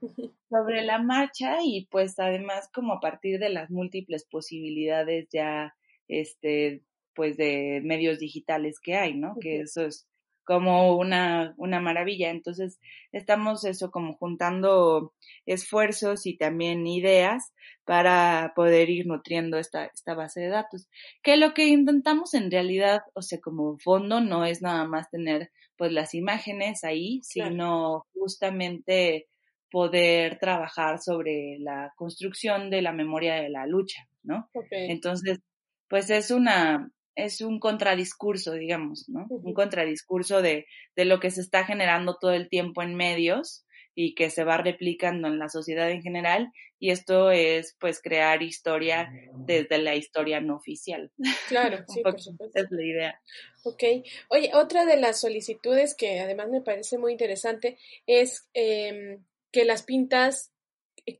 Sobre 0.47 0.83
la 0.83 1.01
marcha 1.01 1.57
y 1.63 1.87
pues 1.89 2.19
además 2.19 2.69
como 2.71 2.93
a 2.93 2.99
partir 2.99 3.39
de 3.39 3.49
las 3.49 3.71
múltiples 3.71 4.25
posibilidades 4.29 5.27
ya 5.31 5.75
este 6.07 6.83
pues 7.15 7.35
de 7.35 7.81
medios 7.83 8.19
digitales 8.19 8.79
que 8.79 8.95
hay, 8.95 9.13
¿no? 9.15 9.35
Que 9.41 9.61
eso 9.61 9.85
es 9.85 10.08
como 10.49 10.97
una, 10.97 11.53
una 11.57 11.79
maravilla. 11.79 12.31
Entonces, 12.31 12.79
estamos 13.11 13.65
eso 13.65 13.91
como 13.91 14.15
juntando 14.15 15.13
esfuerzos 15.45 16.25
y 16.25 16.37
también 16.37 16.87
ideas 16.87 17.53
para 17.85 18.53
poder 18.55 18.89
ir 18.89 19.05
nutriendo 19.05 19.59
esta, 19.59 19.85
esta 19.85 20.15
base 20.15 20.41
de 20.41 20.47
datos. 20.47 20.89
Que 21.21 21.37
lo 21.37 21.53
que 21.53 21.67
intentamos 21.67 22.33
en 22.33 22.49
realidad, 22.49 23.01
o 23.13 23.21
sea, 23.21 23.39
como 23.39 23.77
fondo, 23.77 24.21
no 24.21 24.43
es 24.43 24.63
nada 24.63 24.85
más 24.85 25.11
tener 25.11 25.51
pues 25.77 25.91
las 25.91 26.15
imágenes 26.15 26.83
ahí, 26.83 27.19
sino 27.21 28.07
justamente 28.15 29.27
poder 29.69 30.39
trabajar 30.39 30.97
sobre 30.99 31.57
la 31.59 31.93
construcción 31.95 32.71
de 32.71 32.81
la 32.81 32.91
memoria 32.91 33.35
de 33.35 33.49
la 33.49 33.67
lucha, 33.67 34.09
¿no? 34.23 34.49
Entonces, 34.71 35.41
pues 35.87 36.09
es 36.09 36.31
una, 36.31 36.89
es 37.15 37.41
un 37.41 37.59
contradiscurso, 37.59 38.53
digamos, 38.53 39.09
¿no? 39.09 39.27
Un 39.29 39.53
contradiscurso 39.53 40.41
de, 40.41 40.65
de 40.95 41.05
lo 41.05 41.19
que 41.19 41.31
se 41.31 41.41
está 41.41 41.65
generando 41.65 42.17
todo 42.19 42.31
el 42.31 42.49
tiempo 42.49 42.81
en 42.81 42.95
medios 42.95 43.65
y 43.95 44.15
que 44.15 44.29
se 44.29 44.43
va 44.43 44.57
replicando 44.57 45.27
en 45.27 45.39
la 45.39 45.49
sociedad 45.49 45.91
en 45.91 46.01
general 46.01 46.51
y 46.79 46.91
esto 46.91 47.31
es 47.31 47.75
pues 47.79 48.01
crear 48.01 48.41
historia 48.41 49.11
desde 49.45 49.77
la 49.79 49.95
historia 49.95 50.39
no 50.39 50.55
oficial. 50.55 51.11
Claro, 51.49 51.83
sí, 51.87 52.01
por 52.01 52.19
supuesto. 52.19 52.57
Es 52.57 52.71
la 52.71 52.83
idea. 52.83 53.21
Ok. 53.63 53.83
Oye, 54.29 54.51
otra 54.53 54.85
de 54.85 54.95
las 54.95 55.19
solicitudes 55.19 55.95
que 55.95 56.21
además 56.21 56.47
me 56.49 56.61
parece 56.61 56.97
muy 56.97 57.11
interesante 57.11 57.77
es 58.07 58.47
em, 58.53 59.25
que 59.51 59.65
las 59.65 59.83
pintas 59.83 60.53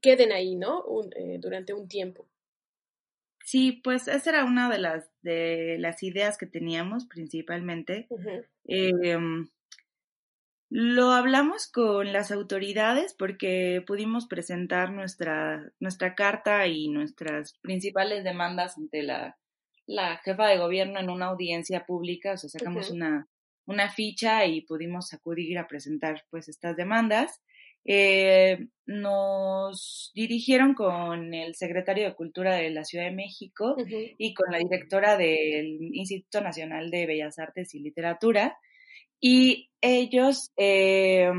queden 0.02 0.32
ahí, 0.32 0.56
¿no? 0.56 0.86
Eh, 1.18 1.38
durante 1.40 1.74
un 1.74 1.90
tiempo. 1.90 2.29
Sí, 3.50 3.82
pues 3.84 4.08
esa 4.08 4.30
era 4.30 4.46
una 4.46 4.70
de 4.70 4.78
las, 4.78 5.10
de 5.24 5.78
las 5.80 6.04
ideas 6.04 6.38
que 6.38 6.46
teníamos 6.46 7.08
principalmente. 7.08 8.08
Lo 10.70 11.12
hablamos 11.14 11.68
con 11.68 12.14
las 12.14 12.32
autoridades 12.32 13.16
porque 13.18 13.84
pudimos 13.88 14.28
presentar 14.28 14.92
nuestra, 14.92 15.74
nuestra 15.80 16.14
carta 16.14 16.68
y 16.68 16.90
nuestras 16.90 17.58
principales 17.64 18.24
demandas 18.24 18.78
ante 18.78 19.02
la, 19.02 19.40
la 19.88 20.18
jefa 20.18 20.46
de 20.46 20.60
gobierno 20.60 21.00
en 21.00 21.10
una 21.10 21.26
audiencia 21.26 21.88
pública, 21.88 22.34
o 22.34 22.38
sea, 22.38 22.52
sacamos 22.52 22.92
una, 22.92 23.28
una 23.66 23.90
ficha 23.90 24.46
y 24.46 24.62
pudimos 24.62 25.12
acudir 25.12 25.58
a 25.58 25.68
presentar 25.68 26.24
pues 26.30 26.50
estas 26.50 26.76
demandas. 26.76 27.42
Eh, 27.86 28.68
nos 28.86 30.12
dirigieron 30.14 30.74
con 30.74 31.34
el 31.34 31.56
secretario 31.56 32.06
de 32.06 32.16
Cultura 32.16 32.56
de 32.56 32.70
la 32.72 32.84
Ciudad 32.84 33.06
de 33.06 33.16
México 33.16 33.76
y 34.18 34.34
con 34.34 34.52
la 34.52 34.58
directora 34.58 35.18
del 35.18 35.78
Instituto 35.94 36.42
Nacional 36.42 36.92
de 36.92 37.06
Bellas 37.06 37.40
Artes 37.40 37.74
y 37.76 37.80
Literatura 37.80 38.58
y 39.20 39.70
ellos, 39.82 40.52
eh, 40.58 41.30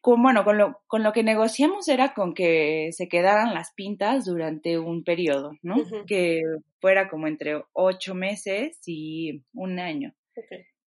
con, 0.00 0.22
bueno, 0.22 0.44
con 0.44 0.58
lo, 0.58 0.80
con 0.86 1.02
lo 1.02 1.12
que 1.12 1.22
negociamos 1.22 1.88
era 1.88 2.12
con 2.14 2.34
que 2.34 2.90
se 2.92 3.08
quedaran 3.08 3.54
las 3.54 3.72
pintas 3.74 4.26
durante 4.26 4.78
un 4.78 5.04
periodo, 5.04 5.52
¿no? 5.62 5.76
Que 6.06 6.42
fuera 6.80 7.08
como 7.08 7.26
entre 7.26 7.62
ocho 7.72 8.14
meses 8.14 8.78
y 8.86 9.42
un 9.54 9.78
año. 9.78 10.12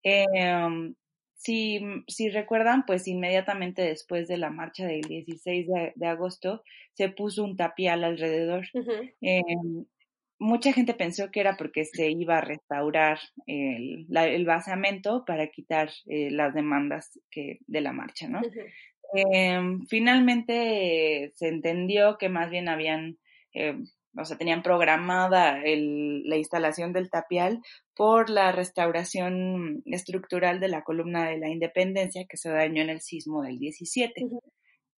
Em, 0.03 0.95
si, 1.41 1.81
si, 2.07 2.29
recuerdan, 2.29 2.85
pues 2.87 3.09
inmediatamente 3.09 3.81
después 3.81 4.29
de 4.29 4.37
la 4.37 4.51
marcha 4.51 4.87
del 4.87 5.01
16 5.01 5.67
de, 5.95 6.07
agosto 6.07 6.63
se 6.93 7.09
puso 7.09 7.45
un 7.45 7.57
tapial 7.57 8.05
alrededor. 8.05 8.67
Mucha 10.39 10.73
gente 10.73 10.95
pensó 10.95 11.31
que 11.31 11.41
era 11.41 11.57
porque 11.57 11.85
se 11.85 12.11
iba 12.11 12.39
a 12.39 12.41
restaurar 12.41 13.19
el, 13.47 14.07
el 14.11 14.45
basamento 14.47 15.25
para 15.27 15.49
quitar 15.49 15.91
eh, 16.07 16.31
las 16.31 16.55
demandas 16.55 17.19
que, 17.31 17.59
de 17.67 17.81
la 17.83 17.93
marcha, 17.93 18.27
¿no? 18.27 18.41
Em, 19.13 19.87
finalmente 19.87 21.33
se 21.35 21.49
entendió 21.49 22.17
que 22.17 22.29
más 22.29 22.51
bien 22.51 22.69
habían, 22.69 23.19
eh, 23.55 23.77
o 24.17 24.25
sea, 24.25 24.37
tenían 24.37 24.63
programada 24.63 25.63
el, 25.63 26.25
la 26.29 26.37
instalación 26.37 26.93
del 26.93 27.11
tapial 27.11 27.61
por 27.95 28.29
la 28.29 28.53
restauración 28.53 29.83
estructural 29.87 30.59
de 30.61 30.69
la 30.69 30.83
columna 30.83 31.29
de 31.29 31.39
la 31.39 31.49
independencia 31.49 32.27
que 32.29 32.37
se 32.37 32.51
dañó 32.51 32.83
en 32.83 32.91
el 32.91 33.01
sismo 33.01 33.43
del 33.43 33.59
17. 33.59 34.27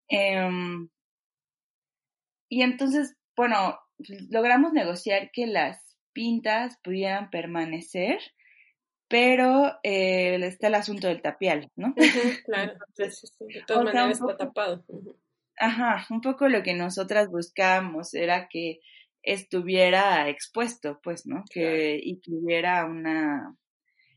Em, 0.09 0.89
y 2.49 2.63
entonces, 2.63 3.17
bueno, 3.37 3.79
logramos 4.31 4.73
negociar 4.73 5.31
que 5.33 5.47
las 5.47 5.97
pintas 6.13 6.79
pudieran 6.83 7.31
permanecer, 7.31 8.19
pero 9.09 9.79
eh, 9.83 10.37
está 10.43 10.69
el 10.69 10.75
asunto 10.75 11.09
del 11.09 11.23
tapial, 11.23 11.71
¿no? 11.77 11.95
claro, 12.47 12.73
Entonces, 12.89 13.37
de 13.41 13.63
todas 13.67 13.85
maneras 13.85 14.21
está 14.21 14.37
tapado. 14.37 14.85
Ajá, 15.59 16.07
un 16.11 16.21
poco 16.21 16.49
lo 16.49 16.63
que 16.63 16.75
nosotras 16.75 17.29
buscábamos 17.29 18.15
era 18.15 18.49
que 18.49 18.81
estuviera 19.23 20.29
expuesto, 20.29 21.01
pues, 21.03 21.27
¿no? 21.27 21.45
Que, 21.51 21.99
y 22.03 22.21
que 22.21 22.33
hubiera 22.33 22.85
una 22.87 23.57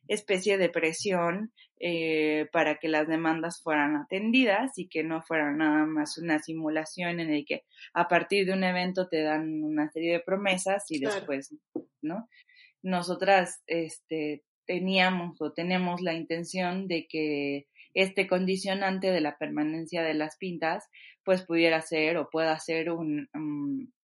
especie 0.08 0.58
de 0.58 0.70
presión 0.70 1.52
eh, 1.80 2.48
para 2.52 2.78
que 2.78 2.88
las 2.88 3.08
demandas 3.08 3.62
fueran 3.62 3.96
atendidas 3.96 4.78
y 4.78 4.88
que 4.88 5.04
no 5.04 5.22
fuera 5.24 5.52
nada 5.52 5.86
más 5.86 6.18
una 6.18 6.40
simulación 6.40 7.20
en 7.20 7.34
el 7.34 7.46
que 7.46 7.64
a 7.94 8.08
partir 8.08 8.46
de 8.46 8.54
un 8.54 8.64
evento 8.64 9.08
te 9.08 9.22
dan 9.22 9.64
una 9.64 9.90
serie 9.90 10.14
de 10.14 10.20
promesas 10.20 10.86
y 10.90 11.00
después, 11.00 11.56
¿no? 12.02 12.30
Nosotras 12.82 13.64
este, 13.68 14.44
teníamos 14.66 15.42
o 15.42 15.54
tenemos 15.54 16.02
la 16.02 16.14
intención 16.14 16.88
de 16.88 17.08
que 17.08 17.68
este 17.96 18.28
condicionante 18.28 19.12
de 19.12 19.22
la 19.22 19.38
permanencia 19.38 20.04
de 20.04 20.14
las 20.14 20.38
pintas 20.38 20.88
pues 21.24 21.44
pudiera 21.44 21.82
ser 21.82 22.18
o 22.18 22.30
pueda 22.30 22.60
ser 22.60 22.92
un, 22.92 23.28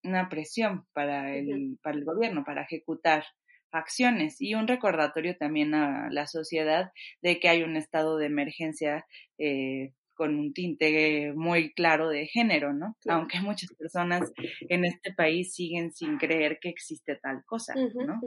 una 0.04 0.30
presión 0.30 0.88
para 0.93 1.36
el, 1.36 1.77
para 1.84 1.97
el 1.97 2.04
gobierno, 2.04 2.43
para 2.43 2.63
ejecutar 2.63 3.25
acciones. 3.71 4.41
Y 4.41 4.56
un 4.56 4.67
recordatorio 4.67 5.38
también 5.38 5.75
a 5.75 6.10
la 6.10 6.25
sociedad 6.25 6.91
de 7.21 7.39
que 7.39 7.49
hay 7.49 7.62
un 7.62 7.77
estado 7.77 8.17
de 8.17 8.25
emergencia 8.25 9.06
eh, 9.38 9.93
con 10.21 10.38
un 10.38 10.53
tinte 10.53 11.34
muy 11.34 11.73
claro 11.73 12.07
de 12.07 12.27
género, 12.27 12.73
¿no? 12.73 12.95
Aunque 13.07 13.39
muchas 13.41 13.73
personas 13.73 14.31
en 14.69 14.86
este 14.86 15.12
país 15.12 15.55
siguen 15.55 15.91
sin 15.93 16.19
creer 16.19 16.60
que 16.62 16.69
existe 16.69 17.15
tal 17.15 17.43
cosa, 17.43 17.73
¿no? 17.73 18.21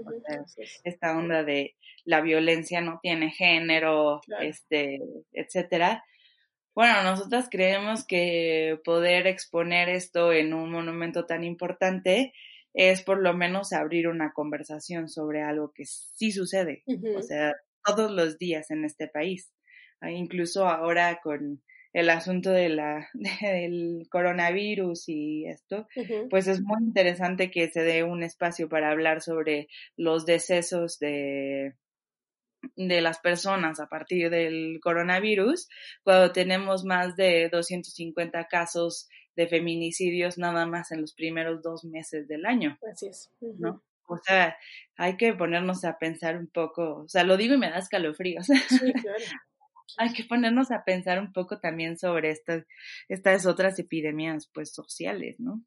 esta 0.82 1.16
onda 1.16 1.44
de 1.44 1.76
la 2.04 2.20
violencia 2.20 2.80
no 2.80 2.98
tiene 3.00 3.30
género, 3.30 4.22
este, 4.40 4.98
etcétera. 5.30 6.02
Bueno, 6.74 7.04
nosotras 7.04 7.46
creemos 7.48 8.04
que 8.04 8.80
poder 8.84 9.28
exponer 9.28 9.88
esto 9.88 10.32
en 10.32 10.52
un 10.52 10.72
monumento 10.72 11.26
tan 11.26 11.44
importante 11.44 12.32
es 12.72 13.02
por 13.02 13.22
lo 13.22 13.34
menos 13.34 13.72
abrir 13.72 14.08
una 14.08 14.32
conversación 14.32 15.08
sobre 15.08 15.42
algo 15.42 15.70
que 15.72 15.84
sí 15.84 16.32
sucede, 16.32 16.82
o 17.16 17.22
sea, 17.22 17.54
todos 17.84 18.10
los 18.10 18.36
días 18.36 18.72
en 18.72 18.84
este 18.84 19.06
país. 19.06 19.52
Ah, 20.00 20.10
incluso 20.10 20.66
ahora 20.66 21.20
con 21.22 21.62
el 21.94 22.10
asunto 22.10 22.50
de 22.50 22.68
la, 22.68 23.08
del 23.40 24.06
coronavirus 24.10 25.08
y 25.08 25.46
esto, 25.46 25.88
pues 26.28 26.48
es 26.48 26.60
muy 26.60 26.82
interesante 26.82 27.50
que 27.50 27.70
se 27.70 27.82
dé 27.82 28.02
un 28.02 28.22
espacio 28.22 28.68
para 28.68 28.90
hablar 28.90 29.22
sobre 29.22 29.68
los 29.96 30.26
decesos 30.26 30.98
de, 30.98 31.76
de 32.76 33.00
las 33.00 33.20
personas 33.20 33.78
a 33.78 33.88
partir 33.88 34.28
del 34.28 34.80
coronavirus, 34.82 35.68
cuando 36.02 36.32
tenemos 36.32 36.84
más 36.84 37.16
de 37.16 37.48
250 37.48 38.44
casos 38.48 39.08
de 39.36 39.46
feminicidios 39.46 40.36
nada 40.36 40.66
más 40.66 40.90
en 40.90 41.00
los 41.00 41.14
primeros 41.14 41.62
dos 41.62 41.84
meses 41.84 42.26
del 42.26 42.44
año. 42.44 42.76
Así 42.90 43.06
es. 43.06 43.30
¿no? 43.40 43.82
O 44.06 44.18
sea, 44.18 44.56
hay 44.96 45.16
que 45.16 45.32
ponernos 45.32 45.84
a 45.84 45.96
pensar 45.98 46.36
un 46.36 46.48
poco, 46.48 47.04
o 47.04 47.08
sea, 47.08 47.24
lo 47.24 47.36
digo 47.36 47.54
y 47.54 47.58
me 47.58 47.70
da 47.70 47.78
escalofríos. 47.78 48.46
Sí, 48.46 48.52
claro. 49.02 49.24
Hay 49.96 50.12
que 50.12 50.24
ponernos 50.24 50.70
a 50.70 50.84
pensar 50.84 51.20
un 51.20 51.32
poco 51.32 51.60
también 51.60 51.98
sobre 51.98 52.30
estas, 52.30 52.64
estas 53.08 53.46
otras 53.46 53.78
epidemias, 53.78 54.50
pues, 54.52 54.72
sociales, 54.72 55.36
¿no? 55.38 55.64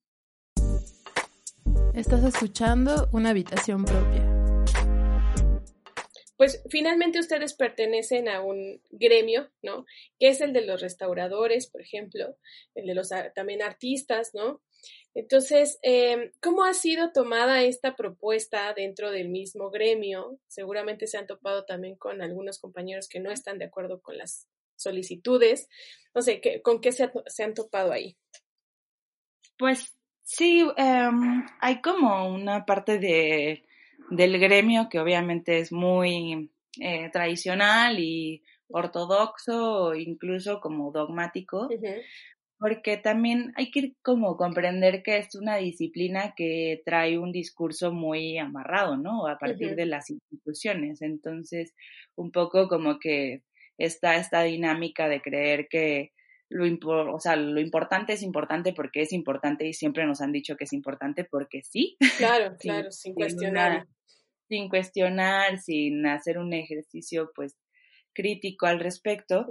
Estás 1.94 2.24
escuchando 2.24 3.10
una 3.12 3.32
habitación 3.32 3.84
propia 3.86 4.38
pues 6.38 6.64
finalmente 6.70 7.20
ustedes 7.20 7.56
pertenecen 7.56 8.30
a 8.30 8.42
un 8.42 8.80
gremio, 8.92 9.50
¿no? 9.64 9.86
Que 10.20 10.30
es 10.30 10.40
el 10.40 10.54
de 10.54 10.66
los 10.66 10.82
restauradores, 10.82 11.68
por 11.68 11.82
ejemplo, 11.82 12.38
el 12.76 12.86
de 12.86 12.94
los 12.94 13.10
también 13.36 13.64
artistas, 13.64 14.36
¿no? 14.36 14.62
Entonces, 15.14 15.80
em, 15.82 16.32
¿cómo 16.42 16.64
ha 16.64 16.74
sido 16.74 17.12
tomada 17.12 17.64
esta 17.64 17.96
propuesta 17.96 18.74
dentro 18.74 19.12
del 19.12 19.30
mismo 19.30 19.72
gremio? 19.72 20.38
Seguramente 20.48 21.08
se 21.08 21.18
han 21.18 21.28
topado 21.28 21.66
también 21.66 21.96
con 21.96 22.22
algunos 22.22 22.60
compañeros 22.60 23.10
que 23.10 23.20
no 23.20 23.32
están 23.32 23.58
de 23.58 23.66
acuerdo 23.66 24.02
con 24.02 24.18
las 24.18 24.48
solicitudes. 24.76 25.70
No 26.14 26.22
sé, 26.22 26.42
¿con 26.64 26.82
qué 26.82 26.92
se, 26.92 27.10
han 27.44 27.54
topado 27.54 27.92
ahí? 27.92 28.16
Pues 29.58 29.98
sí, 30.24 30.68
em, 30.78 31.46
hay 31.62 31.82
como 31.82 32.30
una 32.30 32.66
parte 32.66 33.00
de 33.00 33.64
del 34.10 34.40
gremio, 34.40 34.88
que 34.90 35.00
obviamente 35.00 35.60
es 35.60 35.72
muy 35.72 36.50
eh, 36.80 37.10
tradicional 37.12 38.00
y 38.00 38.44
ortodoxo, 38.70 39.96
incluso 39.96 40.60
como 40.60 40.92
dogmático, 40.92 41.70
porque 42.60 42.98
también 42.98 43.54
hay 43.56 43.72
que 43.72 43.94
como 44.02 44.36
comprender 44.38 45.04
que 45.04 45.18
es 45.18 45.36
una 45.36 45.58
disciplina 45.58 46.34
que 46.36 46.82
trae 46.86 47.18
un 47.18 47.32
discurso 47.32 47.92
muy 47.92 48.38
amarrado, 48.38 48.98
¿no? 48.98 49.28
A 49.28 49.38
partir 49.38 49.76
de 49.76 49.86
las 49.86 50.10
instituciones. 50.10 51.02
Entonces, 51.02 51.74
un 52.16 52.32
poco 52.32 52.68
como 52.68 53.00
que 53.00 53.44
está 53.78 54.16
esta 54.16 54.44
dinámica 54.44 55.08
de 55.08 55.22
creer 55.22 55.68
que 55.70 56.12
lo, 56.50 57.14
o 57.14 57.20
sea, 57.20 57.36
lo 57.36 57.60
importante 57.60 58.14
es 58.14 58.24
importante 58.24 58.74
porque 58.74 59.02
es 59.02 59.14
importante 59.14 59.68
y 59.68 59.74
siempre 59.74 60.06
nos 60.06 60.22
han 60.22 60.32
dicho 60.32 60.56
que 60.56 60.64
es 60.64 60.74
importante 60.74 61.26
porque 61.26 61.62
sí. 61.64 61.98
Claro, 62.18 62.56
claro, 62.60 62.92
sin 62.92 63.14
cuestionar 63.14 63.86
sin 64.48 64.70
cuestionar, 64.70 65.60
sin 65.60 66.06
hacer 66.06 66.38
un 66.38 66.54
ejercicio 66.54 67.32
pues 67.36 67.56
crítico 68.18 68.66
al 68.66 68.80
respecto. 68.80 69.46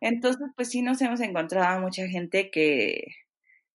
Entonces, 0.00 0.48
pues 0.56 0.70
sí 0.70 0.80
nos 0.80 1.02
hemos 1.02 1.20
encontrado 1.20 1.66
a 1.66 1.78
mucha 1.78 2.08
gente 2.08 2.50
que 2.50 3.04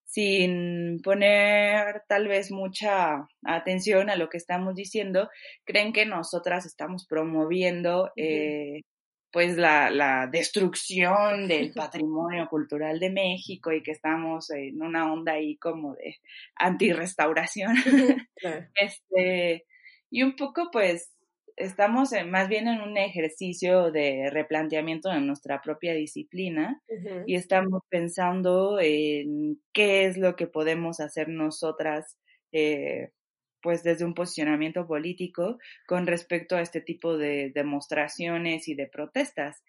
sin 0.04 1.00
poner 1.00 2.02
tal 2.08 2.26
vez 2.26 2.50
mucha 2.50 3.28
atención 3.44 4.10
a 4.10 4.16
lo 4.16 4.28
que 4.28 4.38
estamos 4.38 4.74
diciendo, 4.74 5.30
creen 5.64 5.92
que 5.92 6.04
nosotras 6.04 6.66
estamos 6.66 7.06
promoviendo 7.06 8.10
eh, 8.16 8.82
pues 9.30 9.56
la, 9.56 9.90
la, 9.90 10.26
destrucción 10.26 11.46
del 11.46 11.72
patrimonio 11.74 12.48
cultural 12.48 12.98
de 12.98 13.10
México 13.10 13.72
y 13.72 13.82
que 13.82 13.92
estamos 13.92 14.50
en 14.50 14.82
una 14.82 15.10
onda 15.10 15.34
ahí 15.34 15.56
como 15.56 15.94
de 15.94 16.16
antirrestauración. 16.56 17.74
este, 18.74 19.66
y 20.10 20.24
un 20.24 20.34
poco 20.34 20.68
pues 20.70 21.12
estamos 21.56 22.10
más 22.28 22.48
bien 22.48 22.68
en 22.68 22.80
un 22.80 22.96
ejercicio 22.96 23.90
de 23.90 24.30
replanteamiento 24.30 25.08
de 25.10 25.20
nuestra 25.20 25.60
propia 25.60 25.94
disciplina 25.94 26.82
y 27.26 27.36
estamos 27.36 27.82
pensando 27.88 28.78
en 28.80 29.60
qué 29.72 30.06
es 30.06 30.16
lo 30.16 30.36
que 30.36 30.46
podemos 30.46 31.00
hacer 31.00 31.28
nosotras, 31.28 32.16
eh, 32.52 33.10
pues 33.60 33.82
desde 33.82 34.04
un 34.04 34.14
posicionamiento 34.14 34.86
político 34.86 35.58
con 35.86 36.06
respecto 36.06 36.56
a 36.56 36.62
este 36.62 36.80
tipo 36.80 37.16
de 37.16 37.50
demostraciones 37.54 38.68
y 38.68 38.74
de 38.74 38.88
protestas. 38.88 39.62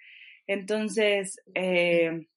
Entonces, 0.48 1.40
eh, 1.54 2.28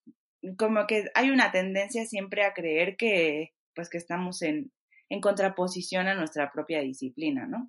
como 0.59 0.87
que 0.87 1.07
hay 1.15 1.31
una 1.31 1.51
tendencia 1.51 2.05
siempre 2.05 2.45
a 2.45 2.53
creer 2.53 2.97
que, 2.97 3.53
pues 3.75 3.89
que 3.89 3.99
estamos 3.99 4.43
en, 4.43 4.71
en 5.09 5.21
contraposición 5.21 6.09
a 6.09 6.15
nuestra 6.15 6.51
propia 6.53 6.81
disciplina, 6.81 7.47
¿no? 7.47 7.69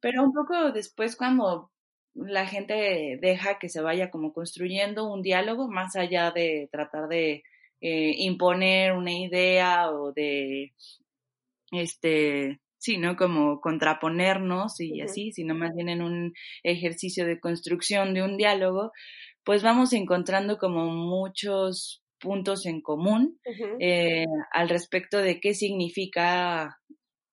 Pero 0.00 0.22
un 0.22 0.32
poco 0.32 0.72
después 0.72 1.16
cuando 1.16 1.70
la 2.14 2.46
gente 2.46 3.18
deja 3.20 3.58
que 3.58 3.68
se 3.68 3.80
vaya 3.80 4.10
como 4.10 4.32
construyendo 4.32 5.12
un 5.12 5.22
diálogo 5.22 5.68
más 5.68 5.96
allá 5.96 6.30
de 6.30 6.68
tratar 6.72 7.08
de 7.08 7.42
eh, 7.80 8.14
imponer 8.18 8.92
una 8.92 9.12
idea 9.12 9.90
o 9.90 10.12
de, 10.12 10.74
este, 11.70 12.60
sí, 12.78 12.98
¿no? 12.98 13.16
Como 13.16 13.60
contraponernos 13.60 14.80
y 14.80 15.00
así, 15.00 15.32
sino 15.32 15.54
más 15.54 15.74
bien 15.74 15.88
en 15.88 16.02
un 16.02 16.34
ejercicio 16.62 17.26
de 17.26 17.40
construcción 17.40 18.14
de 18.14 18.22
un 18.22 18.36
diálogo, 18.36 18.92
pues 19.44 19.62
vamos 19.62 19.92
encontrando 19.92 20.58
como 20.58 20.86
muchos 20.86 22.02
puntos 22.20 22.66
en 22.66 22.80
común 22.80 23.40
eh, 23.80 24.24
al 24.52 24.68
respecto 24.68 25.18
de 25.18 25.40
qué 25.40 25.54
significa 25.54 26.78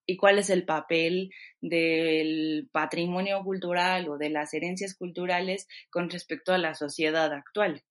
y 0.06 0.16
cuál 0.16 0.38
es 0.38 0.48
el 0.48 0.64
papel 0.64 1.30
del 1.60 2.68
patrimonio 2.72 3.42
cultural 3.44 4.08
o 4.08 4.16
de 4.16 4.30
las 4.30 4.54
herencias 4.54 4.96
culturales 4.96 5.68
con 5.90 6.08
respecto 6.08 6.52
a 6.52 6.58
la 6.58 6.74
sociedad 6.74 7.30
actual. 7.32 7.84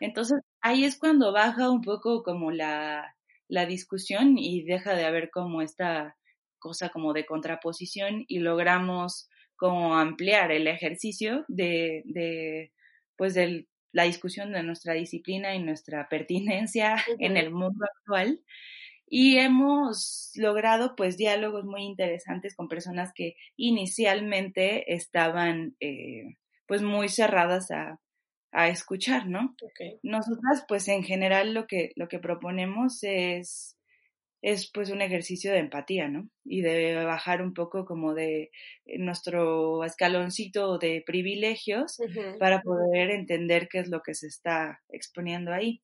Entonces, 0.00 0.40
ahí 0.60 0.84
es 0.84 0.96
cuando 0.96 1.32
baja 1.32 1.70
un 1.70 1.82
poco 1.82 2.22
como 2.22 2.52
la, 2.52 3.16
la 3.48 3.66
discusión 3.66 4.38
y 4.38 4.62
deja 4.62 4.94
de 4.94 5.04
haber 5.04 5.30
como 5.30 5.62
esta 5.62 6.16
cosa 6.60 6.90
como 6.90 7.12
de 7.12 7.26
contraposición 7.26 8.24
y 8.28 8.38
logramos 8.38 9.28
como 9.56 9.96
ampliar 9.96 10.52
el 10.52 10.68
ejercicio 10.68 11.44
de, 11.48 12.02
de 12.04 12.72
pues 13.16 13.34
del 13.34 13.68
la 13.94 14.02
discusión 14.02 14.52
de 14.52 14.62
nuestra 14.62 14.92
disciplina 14.92 15.54
y 15.54 15.62
nuestra 15.62 16.08
pertinencia 16.08 16.96
en 17.20 17.38
el 17.38 17.50
mundo 17.50 17.86
actual. 17.96 18.40
Y 19.06 19.38
hemos 19.38 20.32
logrado 20.34 20.96
pues 20.96 21.16
diálogos 21.16 21.64
muy 21.64 21.84
interesantes 21.84 22.56
con 22.56 22.68
personas 22.68 23.12
que 23.14 23.36
inicialmente 23.56 24.92
estaban 24.94 25.76
eh, 25.78 26.36
pues 26.66 26.82
muy 26.82 27.08
cerradas 27.08 27.70
a, 27.70 28.00
a 28.50 28.68
escuchar, 28.68 29.28
¿no? 29.28 29.54
Nosotras 30.02 30.64
pues 30.66 30.88
en 30.88 31.04
general 31.04 31.54
lo 31.54 31.66
que, 31.66 31.92
lo 31.94 32.08
que 32.08 32.18
proponemos 32.18 33.04
es 33.04 33.73
es 34.44 34.70
pues 34.70 34.90
un 34.90 35.00
ejercicio 35.00 35.52
de 35.52 35.58
empatía, 35.58 36.06
¿no? 36.06 36.28
Y 36.44 36.60
de 36.60 37.02
bajar 37.02 37.40
un 37.40 37.54
poco 37.54 37.86
como 37.86 38.12
de 38.12 38.50
nuestro 38.98 39.82
escaloncito 39.84 40.76
de 40.76 41.02
privilegios 41.06 41.96
para 42.38 42.60
poder 42.60 43.10
entender 43.10 43.68
qué 43.70 43.78
es 43.78 43.88
lo 43.88 44.02
que 44.02 44.12
se 44.12 44.26
está 44.26 44.82
exponiendo 44.90 45.50
ahí. 45.50 45.82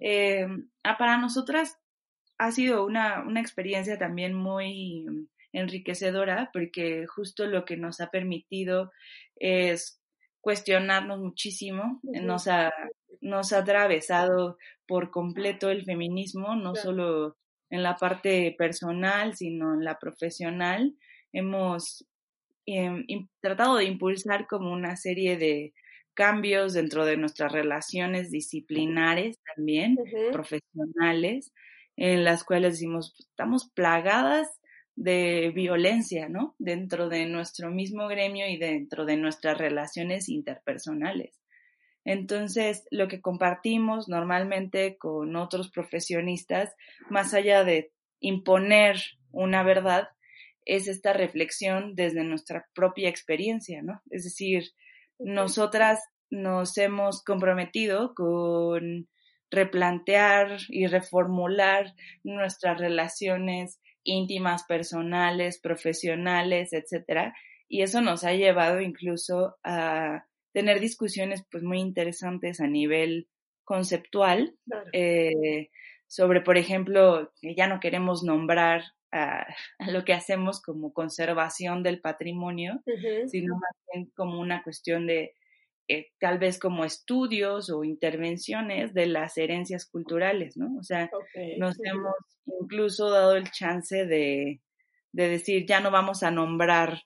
Eh, 0.00 0.46
ah, 0.84 0.96
para 0.96 1.18
nosotras 1.18 1.76
ha 2.38 2.50
sido 2.50 2.86
una, 2.86 3.20
una 3.26 3.42
experiencia 3.42 3.98
también 3.98 4.32
muy 4.32 5.04
enriquecedora 5.52 6.48
porque 6.54 7.04
justo 7.06 7.46
lo 7.46 7.66
que 7.66 7.76
nos 7.76 8.00
ha 8.00 8.08
permitido 8.10 8.90
es 9.36 10.00
cuestionarnos 10.40 11.18
muchísimo, 11.18 12.00
nos, 12.02 12.48
ha, 12.48 12.72
nos 13.20 13.52
ha 13.52 13.58
atravesado 13.58 14.56
por 14.86 15.10
completo 15.10 15.68
el 15.68 15.84
feminismo, 15.84 16.56
no 16.56 16.74
solo 16.74 17.36
en 17.70 17.82
la 17.82 17.96
parte 17.96 18.54
personal, 18.56 19.36
sino 19.36 19.74
en 19.74 19.84
la 19.84 19.98
profesional. 19.98 20.94
Hemos 21.32 22.06
em, 22.66 23.04
tratado 23.40 23.76
de 23.76 23.84
impulsar 23.84 24.46
como 24.46 24.72
una 24.72 24.96
serie 24.96 25.36
de 25.36 25.74
cambios 26.14 26.72
dentro 26.72 27.04
de 27.04 27.16
nuestras 27.16 27.52
relaciones 27.52 28.30
disciplinares 28.30 29.38
también, 29.54 29.96
profesionales, 30.32 31.52
en 31.96 32.24
las 32.24 32.42
cuales 32.42 32.72
decimos, 32.72 33.14
estamos 33.18 33.70
plagadas 33.72 34.58
de 34.96 35.52
violencia, 35.54 36.28
¿no? 36.28 36.56
Dentro 36.58 37.08
de 37.08 37.26
nuestro 37.26 37.70
mismo 37.70 38.08
gremio 38.08 38.48
y 38.48 38.56
dentro 38.56 39.04
de 39.04 39.16
nuestras 39.16 39.56
relaciones 39.58 40.28
interpersonales. 40.28 41.37
Entonces, 42.04 42.84
lo 42.90 43.08
que 43.08 43.20
compartimos 43.20 44.08
normalmente 44.08 44.96
con 44.96 45.36
otros 45.36 45.70
profesionistas, 45.70 46.74
más 47.10 47.34
allá 47.34 47.64
de 47.64 47.92
imponer 48.20 48.96
una 49.30 49.62
verdad, 49.62 50.08
es 50.64 50.88
esta 50.88 51.12
reflexión 51.12 51.94
desde 51.94 52.24
nuestra 52.24 52.66
propia 52.74 53.08
experiencia, 53.08 53.82
¿no? 53.82 54.02
Es 54.10 54.24
decir, 54.24 54.64
nosotras 55.18 56.00
nos 56.30 56.76
hemos 56.78 57.24
comprometido 57.24 58.14
con 58.14 59.08
replantear 59.50 60.58
y 60.68 60.86
reformular 60.86 61.94
nuestras 62.22 62.78
relaciones 62.78 63.80
íntimas, 64.02 64.64
personales, 64.64 65.58
profesionales, 65.58 66.72
etcétera, 66.72 67.34
y 67.66 67.82
eso 67.82 68.00
nos 68.00 68.24
ha 68.24 68.32
llevado 68.32 68.80
incluso 68.80 69.56
a 69.62 70.26
tener 70.58 70.80
discusiones 70.80 71.44
pues 71.52 71.62
muy 71.62 71.78
interesantes 71.78 72.60
a 72.60 72.66
nivel 72.66 73.28
conceptual 73.62 74.56
eh, 74.92 75.70
sobre, 76.08 76.40
por 76.40 76.58
ejemplo, 76.58 77.30
que 77.40 77.54
ya 77.54 77.68
no 77.68 77.78
queremos 77.78 78.24
nombrar 78.24 78.82
a, 79.12 79.46
lo 79.92 80.04
que 80.04 80.14
hacemos 80.14 80.60
como 80.60 80.92
conservación 80.92 81.84
del 81.84 82.00
patrimonio, 82.00 82.82
sino 83.28 83.54
más 83.54 83.70
bien 83.92 84.10
como 84.16 84.40
una 84.40 84.64
cuestión 84.64 85.06
de 85.06 85.32
eh, 85.86 86.08
tal 86.18 86.40
vez 86.40 86.58
como 86.58 86.84
estudios 86.84 87.70
o 87.70 87.84
intervenciones 87.84 88.94
de 88.94 89.06
las 89.06 89.38
herencias 89.38 89.86
culturales, 89.86 90.56
¿no? 90.56 90.76
O 90.76 90.82
sea, 90.82 91.08
nos 91.56 91.76
hemos 91.84 92.16
incluso 92.60 93.10
dado 93.10 93.36
el 93.36 93.48
chance 93.52 94.06
de, 94.06 94.60
de 95.12 95.28
decir, 95.28 95.66
ya 95.66 95.78
no 95.78 95.92
vamos 95.92 96.24
a 96.24 96.32
nombrar 96.32 97.04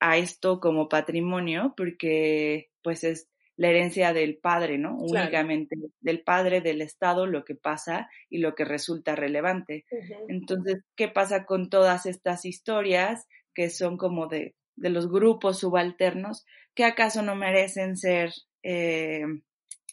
a 0.00 0.16
esto 0.16 0.60
como 0.60 0.88
patrimonio 0.88 1.74
porque 1.76 2.70
pues 2.82 3.04
es 3.04 3.28
la 3.58 3.68
herencia 3.68 4.12
del 4.12 4.38
padre, 4.38 4.78
¿no? 4.78 4.96
Únicamente 4.96 5.76
del 6.00 6.22
padre, 6.22 6.60
del 6.60 6.80
Estado, 6.80 7.26
lo 7.26 7.44
que 7.44 7.56
pasa 7.56 8.08
y 8.30 8.38
lo 8.38 8.54
que 8.54 8.64
resulta 8.64 9.16
relevante. 9.16 9.84
Entonces, 10.28 10.84
¿qué 10.94 11.08
pasa 11.08 11.44
con 11.44 11.68
todas 11.68 12.06
estas 12.06 12.44
historias 12.44 13.26
que 13.54 13.68
son 13.68 13.96
como 13.96 14.28
de, 14.28 14.54
de 14.76 14.90
los 14.90 15.10
grupos 15.10 15.58
subalternos 15.58 16.46
que 16.74 16.84
acaso 16.84 17.22
no 17.22 17.34
merecen 17.34 17.96
ser 17.96 18.32
eh, 18.62 19.24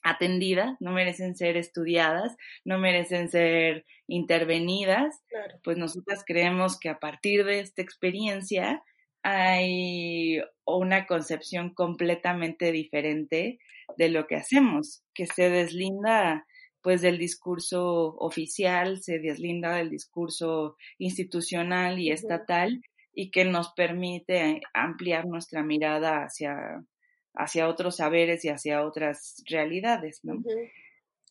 atendidas, 0.04 0.78
no 0.80 0.92
merecen 0.92 1.36
ser 1.36 1.58
estudiadas, 1.58 2.38
no 2.64 2.78
merecen 2.78 3.30
ser 3.30 3.84
intervenidas? 4.08 5.24
Pues 5.64 5.78
nosotras 5.78 6.24
creemos 6.24 6.80
que 6.80 6.90
a 6.90 7.00
partir 7.00 7.44
de 7.46 7.62
esta 7.62 7.82
experiencia, 7.82 8.84
hay 9.28 10.40
una 10.66 11.08
concepción 11.08 11.74
completamente 11.74 12.72
diferente 12.72 13.58
de 13.98 14.10
lo 14.10 14.28
que 14.28 14.36
hacemos, 14.36 15.04
que 15.16 15.26
se 15.26 15.50
deslinda 15.50 16.46
pues 16.84 17.02
del 17.02 17.18
discurso 17.18 18.16
oficial, 18.20 19.02
se 19.02 19.18
deslinda 19.18 19.78
del 19.78 19.90
discurso 19.90 20.78
institucional 21.00 21.98
y 21.98 22.12
estatal 22.12 22.82
y 23.16 23.32
que 23.32 23.46
nos 23.46 23.74
permite 23.74 24.62
ampliar 24.76 25.26
nuestra 25.26 25.64
mirada 25.64 26.24
hacia, 26.24 26.86
hacia 27.34 27.68
otros 27.68 27.96
saberes 27.96 28.46
y 28.46 28.50
hacia 28.50 28.86
otras 28.86 29.42
realidades, 29.50 30.20
¿no? 30.22 30.36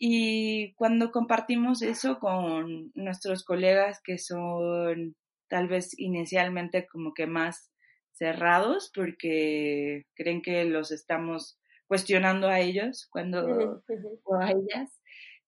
Y 0.00 0.74
cuando 0.74 1.12
compartimos 1.12 1.80
eso 1.82 2.18
con 2.18 2.90
nuestros 2.96 3.44
colegas 3.44 4.00
que 4.02 4.18
son 4.18 5.14
tal 5.46 5.68
vez 5.68 5.96
inicialmente 5.96 6.88
como 6.90 7.14
que 7.14 7.28
más 7.28 7.70
cerrados 8.16 8.90
porque 8.94 10.06
creen 10.14 10.42
que 10.42 10.64
los 10.64 10.90
estamos 10.90 11.58
cuestionando 11.86 12.48
a 12.48 12.60
ellos 12.60 13.06
cuando 13.10 13.82
o 14.24 14.34
a 14.36 14.50
ellas 14.50 15.00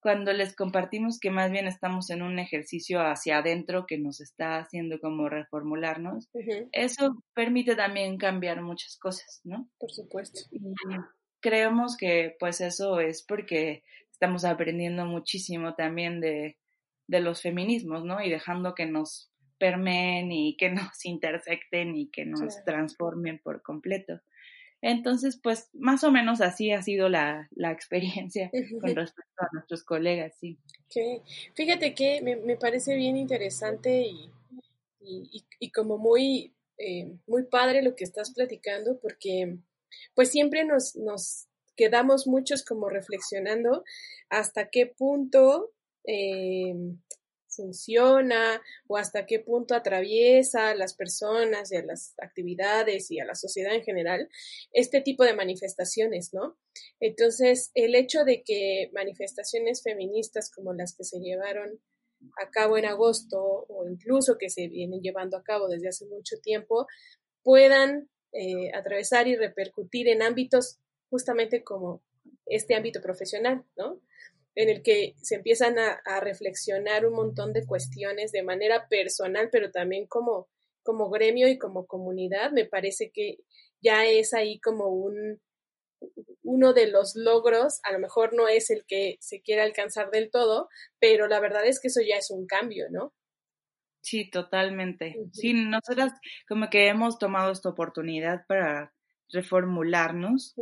cuando 0.06 0.32
les 0.32 0.54
compartimos 0.54 1.18
que 1.18 1.32
más 1.32 1.50
bien 1.50 1.66
estamos 1.66 2.10
en 2.10 2.22
un 2.22 2.38
ejercicio 2.38 3.00
hacia 3.00 3.38
adentro 3.38 3.86
que 3.88 3.98
nos 3.98 4.20
está 4.20 4.58
haciendo 4.58 5.00
como 5.00 5.28
reformularnos, 5.28 6.28
eso 6.70 7.24
permite 7.34 7.74
también 7.74 8.16
cambiar 8.16 8.62
muchas 8.62 8.98
cosas, 8.98 9.40
¿no? 9.42 9.68
Por 9.80 9.90
supuesto. 9.90 10.42
Y 10.52 10.60
creemos 11.40 11.96
que 11.96 12.36
pues 12.38 12.60
eso 12.60 13.00
es 13.00 13.24
porque 13.26 13.82
estamos 14.12 14.44
aprendiendo 14.44 15.06
muchísimo 15.06 15.74
también 15.74 16.20
de, 16.20 16.56
de 17.08 17.18
los 17.18 17.42
feminismos, 17.42 18.04
¿no? 18.04 18.22
Y 18.22 18.30
dejando 18.30 18.76
que 18.76 18.86
nos 18.86 19.32
permeen 19.58 20.32
y 20.32 20.56
que 20.56 20.70
nos 20.70 21.04
intersecten 21.04 21.96
y 21.96 22.08
que 22.08 22.24
nos 22.24 22.64
transformen 22.64 23.38
por 23.38 23.62
completo. 23.62 24.20
Entonces, 24.82 25.40
pues 25.42 25.70
más 25.72 26.04
o 26.04 26.12
menos 26.12 26.40
así 26.40 26.70
ha 26.70 26.82
sido 26.82 27.08
la, 27.08 27.48
la 27.56 27.72
experiencia 27.72 28.50
con 28.80 28.94
respecto 28.94 29.42
a 29.42 29.48
nuestros 29.52 29.82
colegas, 29.82 30.34
sí. 30.38 30.58
Fíjate 31.54 31.94
que 31.94 32.20
me, 32.22 32.36
me, 32.36 32.56
parece 32.56 32.94
bien 32.94 33.16
interesante 33.16 34.02
y, 34.02 34.30
y, 35.00 35.44
y 35.58 35.70
como 35.70 35.98
muy, 35.98 36.54
eh, 36.78 37.16
muy 37.26 37.44
padre 37.44 37.82
lo 37.82 37.96
que 37.96 38.04
estás 38.04 38.32
platicando, 38.32 38.98
porque 39.00 39.56
pues 40.14 40.30
siempre 40.30 40.64
nos, 40.64 40.94
nos 40.94 41.48
quedamos 41.74 42.26
muchos 42.26 42.64
como 42.64 42.88
reflexionando 42.88 43.84
hasta 44.28 44.68
qué 44.68 44.86
punto 44.86 45.72
eh, 46.04 46.74
funciona 47.56 48.60
o 48.86 48.96
hasta 48.96 49.26
qué 49.26 49.40
punto 49.40 49.74
atraviesa 49.74 50.70
a 50.70 50.74
las 50.74 50.94
personas 50.94 51.72
y 51.72 51.76
a 51.76 51.84
las 51.84 52.14
actividades 52.18 53.10
y 53.10 53.18
a 53.18 53.24
la 53.24 53.34
sociedad 53.34 53.74
en 53.74 53.82
general 53.82 54.28
este 54.72 55.00
tipo 55.00 55.24
de 55.24 55.34
manifestaciones, 55.34 56.32
¿no? 56.32 56.56
Entonces, 57.00 57.70
el 57.74 57.94
hecho 57.94 58.24
de 58.24 58.42
que 58.44 58.90
manifestaciones 58.92 59.82
feministas 59.82 60.50
como 60.50 60.74
las 60.74 60.94
que 60.94 61.04
se 61.04 61.18
llevaron 61.18 61.80
a 62.42 62.50
cabo 62.50 62.78
en 62.78 62.86
agosto 62.86 63.40
o 63.40 63.88
incluso 63.88 64.38
que 64.38 64.50
se 64.50 64.68
vienen 64.68 65.00
llevando 65.00 65.36
a 65.36 65.42
cabo 65.42 65.68
desde 65.68 65.88
hace 65.88 66.06
mucho 66.06 66.36
tiempo 66.42 66.86
puedan 67.42 68.08
eh, 68.32 68.70
atravesar 68.74 69.28
y 69.28 69.36
repercutir 69.36 70.08
en 70.08 70.22
ámbitos 70.22 70.78
justamente 71.08 71.62
como 71.62 72.02
este 72.46 72.74
ámbito 72.74 73.00
profesional, 73.00 73.64
¿no? 73.76 74.00
En 74.56 74.70
el 74.70 74.82
que 74.82 75.14
se 75.22 75.36
empiezan 75.36 75.76
a, 75.78 76.20
reflexionar 76.20 77.06
un 77.06 77.14
montón 77.14 77.52
de 77.52 77.66
cuestiones 77.66 78.32
de 78.32 78.42
manera 78.42 78.88
personal, 78.88 79.50
pero 79.52 79.70
también 79.70 80.06
como, 80.06 80.48
como 80.82 81.10
gremio 81.10 81.46
y 81.46 81.58
como 81.58 81.86
comunidad, 81.86 82.52
me 82.52 82.64
parece 82.64 83.10
que 83.12 83.36
ya 83.82 84.06
es 84.06 84.32
ahí 84.32 84.58
como 84.58 84.88
un, 84.88 85.40
uno 86.42 86.72
de 86.72 86.90
los 86.90 87.14
logros, 87.16 87.80
a 87.84 87.92
lo 87.92 87.98
mejor 87.98 88.32
no 88.34 88.48
es 88.48 88.70
el 88.70 88.86
que 88.86 89.18
se 89.20 89.42
quiere 89.42 89.60
alcanzar 89.60 90.10
del 90.10 90.30
todo, 90.30 90.68
pero 90.98 91.28
la 91.28 91.38
verdad 91.38 91.66
es 91.66 91.78
que 91.78 91.88
eso 91.88 92.00
ya 92.00 92.16
es 92.16 92.30
un 92.30 92.46
cambio, 92.46 92.86
¿no? 92.90 93.12
Sí, 94.00 94.30
totalmente. 94.30 95.16
Sí, 95.32 95.52
nosotras 95.52 96.12
como 96.48 96.70
que 96.70 96.88
hemos 96.88 97.18
tomado 97.18 97.52
esta 97.52 97.68
oportunidad 97.68 98.46
para 98.46 98.94
reformularnos, 99.28 100.54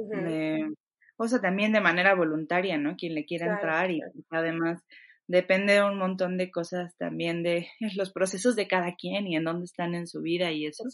o 1.16 1.28
sea, 1.28 1.40
también 1.40 1.72
de 1.72 1.80
manera 1.80 2.14
voluntaria, 2.14 2.76
¿no? 2.78 2.96
Quien 2.96 3.14
le 3.14 3.24
quiera 3.24 3.52
entrar 3.52 3.90
y 3.90 4.00
además 4.30 4.82
depende 5.26 5.74
de 5.74 5.82
un 5.82 5.98
montón 5.98 6.36
de 6.36 6.50
cosas 6.50 6.94
también 6.96 7.42
de 7.42 7.68
los 7.96 8.12
procesos 8.12 8.56
de 8.56 8.68
cada 8.68 8.94
quien 8.94 9.26
y 9.26 9.36
en 9.36 9.44
dónde 9.44 9.64
están 9.64 9.94
en 9.94 10.06
su 10.06 10.20
vida 10.20 10.50
y 10.50 10.66
eso. 10.66 10.84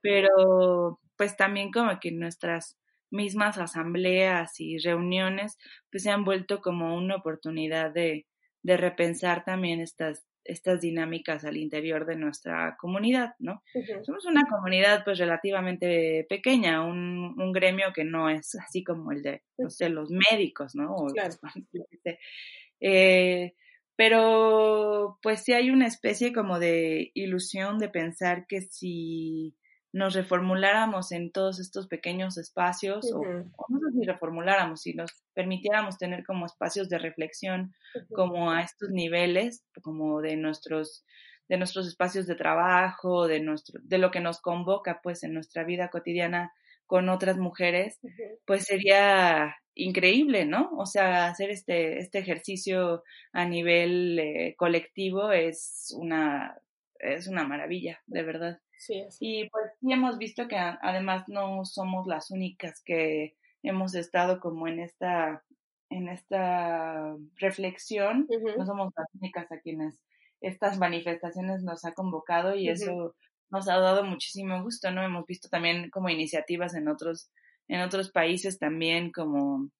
Pero 0.00 1.00
pues 1.16 1.36
también 1.36 1.70
como 1.70 1.98
que 2.00 2.10
nuestras 2.12 2.76
mismas 3.10 3.58
asambleas 3.58 4.58
y 4.58 4.78
reuniones 4.78 5.56
pues 5.90 6.02
se 6.02 6.10
han 6.10 6.24
vuelto 6.24 6.60
como 6.60 6.96
una 6.96 7.16
oportunidad 7.16 7.92
de, 7.92 8.26
de 8.62 8.76
repensar 8.76 9.44
también 9.44 9.80
estas 9.80 10.24
estas 10.44 10.80
dinámicas 10.80 11.44
al 11.44 11.56
interior 11.56 12.06
de 12.06 12.16
nuestra 12.16 12.76
comunidad, 12.78 13.34
¿no? 13.38 13.62
Somos 14.02 14.26
una 14.26 14.44
comunidad 14.48 15.04
pues 15.04 15.18
relativamente 15.18 16.26
pequeña, 16.28 16.84
un, 16.84 17.34
un, 17.40 17.52
gremio 17.52 17.92
que 17.94 18.04
no 18.04 18.28
es 18.28 18.54
así 18.56 18.84
como 18.84 19.12
el 19.12 19.22
de, 19.22 19.42
no 19.58 19.70
sé, 19.70 19.88
los 19.88 20.10
médicos, 20.10 20.74
¿no? 20.74 20.94
claro. 21.12 21.34
eh, 22.80 23.54
pero 23.96 25.18
pues 25.22 25.42
sí 25.42 25.52
hay 25.52 25.70
una 25.70 25.86
especie 25.86 26.32
como 26.32 26.58
de 26.58 27.10
ilusión 27.14 27.78
de 27.78 27.88
pensar 27.88 28.46
que 28.46 28.62
si 28.62 29.54
nos 29.94 30.14
reformuláramos 30.14 31.12
en 31.12 31.30
todos 31.30 31.60
estos 31.60 31.86
pequeños 31.86 32.36
espacios, 32.36 33.12
o, 33.14 33.22
no 33.22 33.78
sé 33.78 33.92
si 33.96 34.04
reformuláramos, 34.04 34.82
si 34.82 34.92
nos 34.92 35.12
permitiéramos 35.34 35.98
tener 35.98 36.24
como 36.24 36.46
espacios 36.46 36.88
de 36.88 36.98
reflexión, 36.98 37.72
como 38.12 38.50
a 38.50 38.62
estos 38.62 38.90
niveles, 38.90 39.62
como 39.82 40.20
de 40.20 40.36
nuestros 40.36 41.04
de 41.48 41.58
nuestros 41.58 41.86
espacios 41.86 42.26
de 42.26 42.34
trabajo, 42.34 43.28
de 43.28 43.38
nuestro, 43.38 43.78
de 43.84 43.98
lo 43.98 44.10
que 44.10 44.20
nos 44.20 44.40
convoca 44.40 45.00
pues 45.02 45.22
en 45.22 45.34
nuestra 45.34 45.62
vida 45.62 45.90
cotidiana 45.90 46.52
con 46.86 47.08
otras 47.08 47.36
mujeres, 47.36 48.00
pues 48.46 48.64
sería 48.64 49.54
increíble, 49.74 50.44
¿no? 50.46 50.70
O 50.76 50.86
sea, 50.86 51.26
hacer 51.26 51.50
este, 51.50 51.98
este 51.98 52.18
ejercicio 52.18 53.04
a 53.32 53.44
nivel 53.44 54.18
eh, 54.18 54.54
colectivo 54.56 55.30
es 55.32 55.94
una, 55.96 56.58
es 56.98 57.28
una 57.28 57.46
maravilla, 57.46 58.00
de 58.06 58.22
verdad. 58.22 58.58
Y 59.20 59.48
pues 59.50 59.66
sí 59.80 59.92
hemos 59.92 60.18
visto 60.18 60.48
que 60.48 60.56
además 60.56 61.24
no 61.28 61.64
somos 61.64 62.06
las 62.06 62.30
únicas 62.30 62.82
que 62.84 63.36
hemos 63.62 63.94
estado 63.94 64.40
como 64.40 64.68
en 64.68 64.80
esta, 64.80 65.42
en 65.90 66.08
esta 66.08 67.16
reflexión, 67.36 68.26
no 68.56 68.66
somos 68.66 68.92
las 68.96 69.06
únicas 69.14 69.50
a 69.50 69.58
quienes 69.60 69.98
estas 70.40 70.78
manifestaciones 70.78 71.62
nos 71.62 71.84
ha 71.84 71.92
convocado 71.92 72.54
y 72.54 72.68
eso 72.68 73.14
nos 73.50 73.68
ha 73.68 73.78
dado 73.78 74.04
muchísimo 74.04 74.62
gusto, 74.62 74.90
¿no? 74.90 75.02
Hemos 75.02 75.24
visto 75.26 75.48
también 75.48 75.88
como 75.90 76.10
iniciativas 76.10 76.74
en 76.74 76.88
otros, 76.88 77.30
en 77.68 77.80
otros 77.80 78.10
países 78.10 78.58
también 78.58 79.10
como 79.10 79.70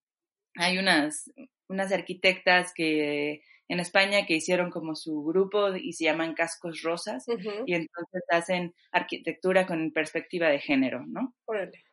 hay 0.57 0.79
unas, 0.79 1.31
unas 1.69 1.93
arquitectas 1.93 2.73
que 2.75 3.43
en 3.69 3.81
España 3.81 4.27
que 4.27 4.35
hicieron 4.35 4.71
como 4.71 4.95
su 4.95 5.23
grupo 5.25 5.75
y 5.75 5.93
se 5.95 6.05
llaman 6.05 6.35
Cascos 6.35 6.83
Rosas 6.83 7.25
y 7.67 7.75
entonces 7.75 8.23
hacen 8.31 8.75
arquitectura 8.93 9.67
con 9.67 9.93
perspectiva 9.93 10.49
de 10.49 10.59
género, 10.59 11.05
¿no? 11.07 11.35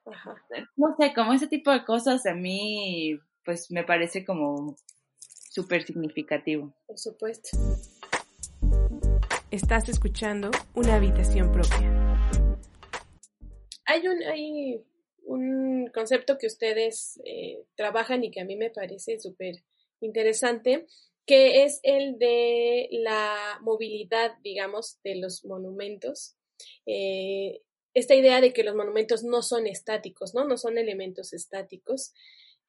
Ajá. 0.05 0.35
No 0.75 0.95
sé, 0.99 1.13
como 1.13 1.33
ese 1.33 1.47
tipo 1.47 1.71
de 1.71 1.85
cosas 1.85 2.25
a 2.25 2.33
mí 2.33 3.17
pues 3.43 3.71
me 3.71 3.83
parece 3.83 4.25
como 4.25 4.75
súper 5.49 5.83
significativo. 5.83 6.73
Por 6.87 6.97
supuesto. 6.97 7.49
Estás 9.49 9.89
escuchando 9.89 10.51
una 10.75 10.95
habitación 10.95 11.51
propia. 11.51 11.91
Hay 13.85 14.07
un, 14.07 14.23
hay 14.23 14.81
un 15.23 15.89
concepto 15.93 16.37
que 16.37 16.47
ustedes 16.47 17.19
eh, 17.25 17.65
trabajan 17.75 18.23
y 18.23 18.31
que 18.31 18.41
a 18.41 18.45
mí 18.45 18.55
me 18.55 18.69
parece 18.69 19.19
súper 19.19 19.55
interesante, 19.99 20.87
que 21.25 21.63
es 21.63 21.79
el 21.83 22.17
de 22.17 22.87
la 22.91 23.59
movilidad, 23.61 24.31
digamos, 24.43 24.99
de 25.03 25.15
los 25.15 25.45
monumentos. 25.45 26.35
Eh, 26.85 27.61
esta 27.93 28.15
idea 28.15 28.41
de 28.41 28.53
que 28.53 28.63
los 28.63 28.75
monumentos 28.75 29.23
no 29.23 29.41
son 29.41 29.67
estáticos, 29.67 30.33
¿no? 30.33 30.45
No 30.45 30.57
son 30.57 30.77
elementos 30.77 31.33
estáticos, 31.33 32.13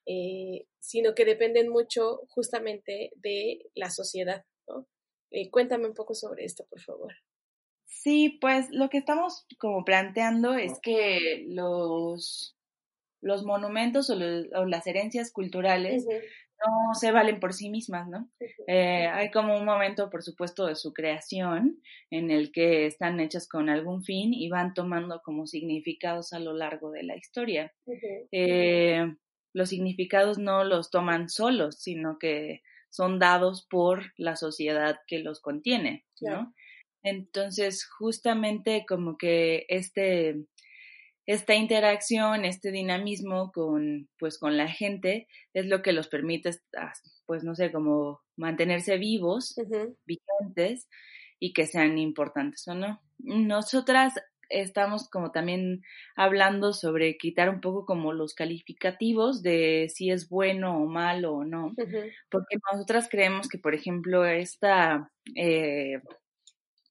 eh, 0.06 0.66
sino 0.80 1.14
que 1.14 1.24
dependen 1.24 1.68
mucho 1.68 2.22
justamente 2.28 3.12
de 3.16 3.70
la 3.74 3.90
sociedad, 3.90 4.44
¿no? 4.66 4.88
Eh, 5.30 5.50
cuéntame 5.50 5.86
un 5.86 5.94
poco 5.94 6.14
sobre 6.14 6.44
esto, 6.44 6.66
por 6.68 6.80
favor. 6.80 7.14
Sí, 7.86 8.38
pues 8.40 8.68
lo 8.70 8.88
que 8.88 8.98
estamos 8.98 9.46
como 9.58 9.84
planteando 9.84 10.54
es 10.54 10.80
que 10.82 11.44
los, 11.48 12.56
los 13.20 13.44
monumentos 13.44 14.10
o, 14.10 14.16
las 14.16 14.86
herencias 14.86 15.30
culturales 15.30 16.04
no 16.64 16.94
se 16.94 17.12
valen 17.12 17.40
por 17.40 17.52
sí 17.52 17.70
mismas, 17.70 18.08
¿no? 18.08 18.30
Eh, 18.66 19.06
hay 19.06 19.30
como 19.30 19.56
un 19.56 19.64
momento, 19.64 20.10
por 20.10 20.22
supuesto, 20.22 20.66
de 20.66 20.76
su 20.76 20.92
creación 20.92 21.80
en 22.10 22.30
el 22.30 22.52
que 22.52 22.86
están 22.86 23.20
hechas 23.20 23.48
con 23.48 23.68
algún 23.68 24.02
fin 24.02 24.32
y 24.34 24.48
van 24.48 24.74
tomando 24.74 25.20
como 25.24 25.46
significados 25.46 26.32
a 26.32 26.38
lo 26.38 26.54
largo 26.54 26.90
de 26.90 27.02
la 27.02 27.16
historia. 27.16 27.72
Eh, 28.32 29.14
los 29.52 29.68
significados 29.68 30.38
no 30.38 30.64
los 30.64 30.90
toman 30.90 31.28
solos, 31.28 31.76
sino 31.78 32.18
que 32.18 32.62
son 32.90 33.18
dados 33.18 33.66
por 33.68 34.12
la 34.16 34.36
sociedad 34.36 34.98
que 35.06 35.18
los 35.18 35.40
contiene, 35.40 36.04
¿no? 36.20 36.54
Entonces, 37.02 37.84
justamente 37.84 38.84
como 38.86 39.16
que 39.16 39.66
este 39.68 40.44
esta 41.26 41.54
interacción, 41.54 42.44
este 42.44 42.72
dinamismo 42.72 43.52
con, 43.52 44.08
pues, 44.18 44.38
con 44.38 44.56
la 44.56 44.68
gente 44.68 45.28
es 45.54 45.66
lo 45.66 45.82
que 45.82 45.92
los 45.92 46.08
permite, 46.08 46.50
pues, 47.26 47.44
no 47.44 47.54
sé, 47.54 47.70
como 47.70 48.20
mantenerse 48.36 48.98
vivos, 48.98 49.54
vigentes 50.04 50.88
y 51.38 51.52
que 51.52 51.66
sean 51.66 51.98
importantes 51.98 52.66
o 52.68 52.74
no. 52.74 53.00
Nosotras 53.18 54.14
estamos 54.52 55.08
como 55.08 55.30
también 55.32 55.82
hablando 56.14 56.72
sobre 56.72 57.16
quitar 57.16 57.48
un 57.48 57.60
poco 57.60 57.86
como 57.86 58.12
los 58.12 58.34
calificativos 58.34 59.42
de 59.42 59.90
si 59.92 60.10
es 60.10 60.28
bueno 60.28 60.76
o 60.82 60.86
malo 60.86 61.34
o 61.34 61.44
no, 61.44 61.72
porque 62.30 62.56
nosotras 62.72 63.08
creemos 63.10 63.48
que, 63.48 63.58
por 63.58 63.74
ejemplo, 63.74 64.24
esta, 64.24 65.10
eh, 65.34 66.00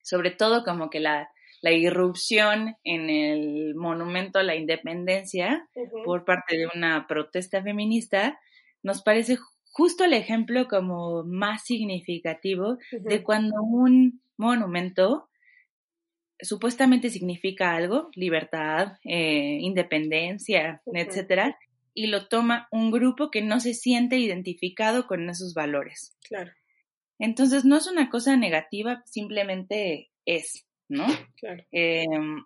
sobre 0.01 0.31
todo 0.31 0.63
como 0.63 0.89
que 0.89 0.99
la, 0.99 1.29
la 1.61 1.71
irrupción 1.71 2.75
en 2.83 3.09
el 3.09 3.75
monumento 3.75 4.39
a 4.39 4.43
la 4.43 4.55
independencia 4.55 5.69
por 6.03 6.25
parte 6.25 6.57
de 6.57 6.67
una 6.75 7.07
protesta 7.07 7.61
feminista, 7.61 8.39
nos 8.83 9.01
parece 9.03 9.37
justo 9.71 10.03
el 10.03 10.13
ejemplo 10.13 10.67
como 10.67 11.23
más 11.23 11.63
significativo 11.63 12.77
de 12.91 13.23
cuando 13.23 13.61
un 13.61 14.21
monumento 14.37 15.29
supuestamente 16.41 17.09
significa 17.09 17.75
algo, 17.75 18.09
libertad, 18.15 18.93
eh, 19.03 19.59
independencia, 19.61 20.81
etcétera, 20.87 21.57
y 21.93 22.07
lo 22.07 22.27
toma 22.27 22.67
un 22.71 22.89
grupo 22.89 23.29
que 23.29 23.41
no 23.41 23.59
se 23.59 23.73
siente 23.73 24.17
identificado 24.17 25.07
con 25.07 25.29
esos 25.29 25.53
valores. 25.53 26.17
Claro. 26.27 26.51
Entonces 27.19 27.65
no 27.65 27.77
es 27.77 27.87
una 27.87 28.09
cosa 28.09 28.35
negativa, 28.37 29.03
simplemente 29.05 30.09
es, 30.25 30.65
¿no? 30.91 31.07
Claro. 31.37 31.63
Em, 31.71 32.43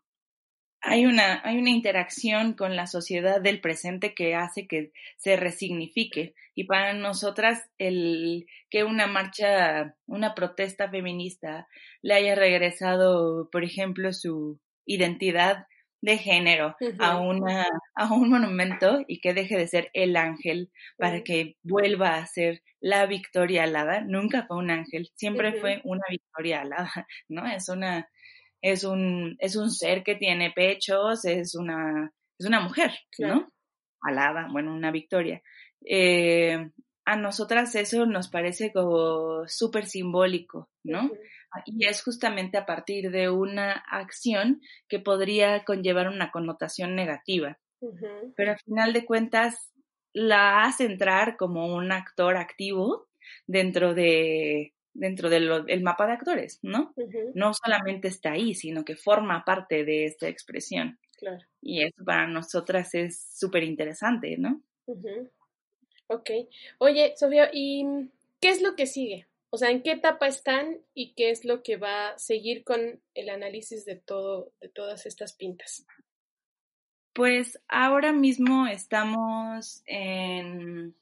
hay 0.81 1.07
una, 1.07 1.41
hay 1.43 1.57
una 1.57 1.71
interacción 1.71 2.53
con 2.53 2.75
la 2.75 2.85
sociedad 2.85 3.41
del 3.41 3.59
presente 3.59 4.13
que 4.13 4.35
hace 4.35 4.67
que 4.67 4.91
se 5.17 5.35
resignifique. 5.35 6.35
Y 6.53 6.65
para 6.65 6.93
nosotras, 6.93 7.63
el 7.79 8.45
que 8.69 8.83
una 8.83 9.07
marcha, 9.07 9.95
una 10.05 10.35
protesta 10.35 10.89
feminista 10.89 11.67
le 12.03 12.13
haya 12.13 12.35
regresado, 12.35 13.49
por 13.51 13.63
ejemplo, 13.63 14.13
su 14.13 14.59
identidad 14.85 15.65
de 16.01 16.19
género 16.19 16.75
a, 16.99 17.19
una, 17.19 17.65
a 17.95 18.13
un 18.13 18.29
monumento 18.29 19.03
y 19.07 19.21
que 19.21 19.33
deje 19.33 19.57
de 19.57 19.67
ser 19.67 19.89
el 19.93 20.15
ángel 20.15 20.69
para 20.97 21.23
que 21.23 21.55
vuelva 21.63 22.17
a 22.17 22.27
ser 22.27 22.61
la 22.79 23.07
victoria 23.07 23.63
alada. 23.63 24.01
Nunca 24.01 24.45
fue 24.45 24.57
un 24.57 24.69
ángel, 24.69 25.09
siempre 25.15 25.53
fue 25.53 25.81
una 25.83 26.03
victoria 26.07 26.61
alada, 26.61 27.07
¿no? 27.27 27.47
Es 27.47 27.69
una, 27.69 28.07
es 28.65 28.83
un, 28.83 29.35
es 29.37 29.55
un 29.55 29.69
ser 29.69 30.03
que 30.03 30.15
tiene 30.15 30.51
pechos, 30.51 31.23
es 31.25 31.53
una, 31.53 32.11
es 32.39 32.47
una 32.47 32.61
mujer, 32.61 32.91
¿no? 33.19 33.53
Alada, 34.01 34.47
bueno, 34.51 34.73
una 34.73 34.89
victoria. 34.89 35.43
Eh, 35.85 36.71
a 37.05 37.15
nosotras 37.15 37.75
eso 37.75 38.07
nos 38.07 38.27
parece 38.27 38.73
como 38.73 39.47
súper 39.47 39.85
simbólico, 39.85 40.71
¿no? 40.83 41.11
Y 41.65 41.85
es 41.85 42.03
justamente 42.03 42.57
a 42.57 42.65
partir 42.65 43.11
de 43.11 43.29
una 43.29 43.71
acción 43.71 44.61
que 44.89 44.97
podría 44.97 45.63
conllevar 45.63 46.07
una 46.07 46.31
connotación 46.31 46.95
negativa. 46.95 47.59
Pero 48.35 48.51
al 48.51 48.59
final 48.65 48.93
de 48.93 49.05
cuentas 49.05 49.71
la 50.11 50.63
hace 50.63 50.85
entrar 50.85 51.37
como 51.37 51.67
un 51.75 51.91
actor 51.91 52.35
activo 52.35 53.07
dentro 53.45 53.93
de, 53.93 54.74
dentro 54.95 55.29
del 55.29 55.81
mapa 55.83 56.07
de 56.07 56.13
actores, 56.13 56.59
¿no? 56.63 56.93
No 57.35 57.53
solamente 57.53 58.07
está 58.07 58.31
ahí, 58.31 58.55
sino 58.55 58.83
que 58.83 58.95
forma 58.95 59.45
parte 59.45 59.85
de 59.85 60.05
esta 60.05 60.27
expresión. 60.27 60.97
Claro. 61.17 61.45
Y 61.61 61.83
eso 61.83 62.03
para 62.03 62.27
nosotras 62.27 62.95
es 62.95 63.27
súper 63.37 63.63
interesante, 63.63 64.37
¿no? 64.37 64.61
Ok. 66.07 66.29
Oye, 66.79 67.13
Sofía, 67.15 67.49
¿y 67.53 67.85
qué 68.41 68.49
es 68.49 68.61
lo 68.61 68.75
que 68.75 68.87
sigue? 68.87 69.27
O 69.49 69.57
sea, 69.57 69.69
¿en 69.69 69.83
qué 69.83 69.91
etapa 69.91 70.27
están 70.27 70.79
y 70.93 71.13
qué 71.13 71.29
es 71.29 71.45
lo 71.45 71.63
que 71.63 71.77
va 71.77 72.09
a 72.09 72.17
seguir 72.17 72.63
con 72.63 72.99
el 73.13 73.29
análisis 73.29 73.85
de 73.85 73.95
todo, 73.95 74.51
de 74.59 74.69
todas 74.69 75.05
estas 75.05 75.33
pintas? 75.33 75.85
Pues 77.13 77.61
ahora 77.69 78.11
mismo 78.11 78.67
estamos 78.67 79.81
en 79.85 80.93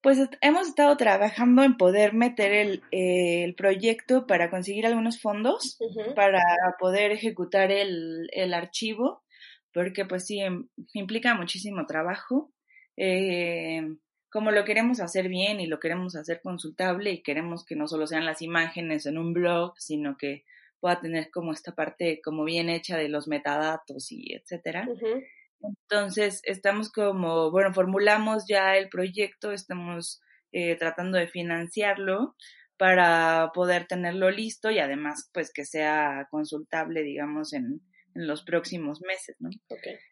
pues 0.00 0.18
hemos 0.40 0.68
estado 0.68 0.96
trabajando 0.96 1.62
en 1.64 1.76
poder 1.76 2.14
meter 2.14 2.52
el, 2.52 2.82
el 2.92 3.54
proyecto 3.54 4.26
para 4.26 4.50
conseguir 4.50 4.86
algunos 4.86 5.20
fondos 5.20 5.78
para 6.14 6.40
poder 6.78 7.10
ejecutar 7.10 7.72
el, 7.72 8.28
el, 8.32 8.54
archivo, 8.54 9.24
porque 9.72 10.04
pues 10.04 10.26
sí, 10.26 10.40
em, 10.40 10.68
implica 10.94 11.34
muchísimo 11.34 11.84
trabajo. 11.86 12.52
Eh, 12.96 13.82
como 14.30 14.50
lo 14.50 14.64
queremos 14.64 15.00
hacer 15.00 15.28
bien 15.28 15.60
y 15.60 15.66
lo 15.66 15.80
queremos 15.80 16.14
hacer 16.14 16.40
consultable 16.42 17.10
y 17.10 17.22
queremos 17.22 17.64
que 17.64 17.76
no 17.76 17.88
solo 17.88 18.06
sean 18.06 18.26
las 18.26 18.42
imágenes 18.42 19.06
en 19.06 19.18
un 19.18 19.32
blog, 19.32 19.72
sino 19.78 20.16
que 20.16 20.44
pueda 20.80 21.00
tener 21.00 21.30
como 21.30 21.52
esta 21.52 21.74
parte 21.74 22.20
como 22.22 22.44
bien 22.44 22.68
hecha 22.68 22.96
de 22.96 23.08
los 23.08 23.26
metadatos 23.26 24.12
y 24.12 24.34
etcétera. 24.34 24.86
Entonces, 25.60 26.40
estamos 26.44 26.90
como, 26.90 27.50
bueno, 27.50 27.72
formulamos 27.72 28.44
ya 28.48 28.76
el 28.76 28.88
proyecto, 28.88 29.52
estamos 29.52 30.20
eh, 30.52 30.76
tratando 30.76 31.18
de 31.18 31.28
financiarlo 31.28 32.36
para 32.76 33.50
poder 33.52 33.86
tenerlo 33.86 34.30
listo 34.30 34.70
y 34.70 34.78
además, 34.78 35.30
pues, 35.32 35.52
que 35.52 35.64
sea 35.64 36.28
consultable, 36.30 37.02
digamos, 37.02 37.52
en, 37.52 37.82
en 38.14 38.26
los 38.26 38.44
próximos 38.44 39.00
meses, 39.00 39.36
¿no? 39.40 39.50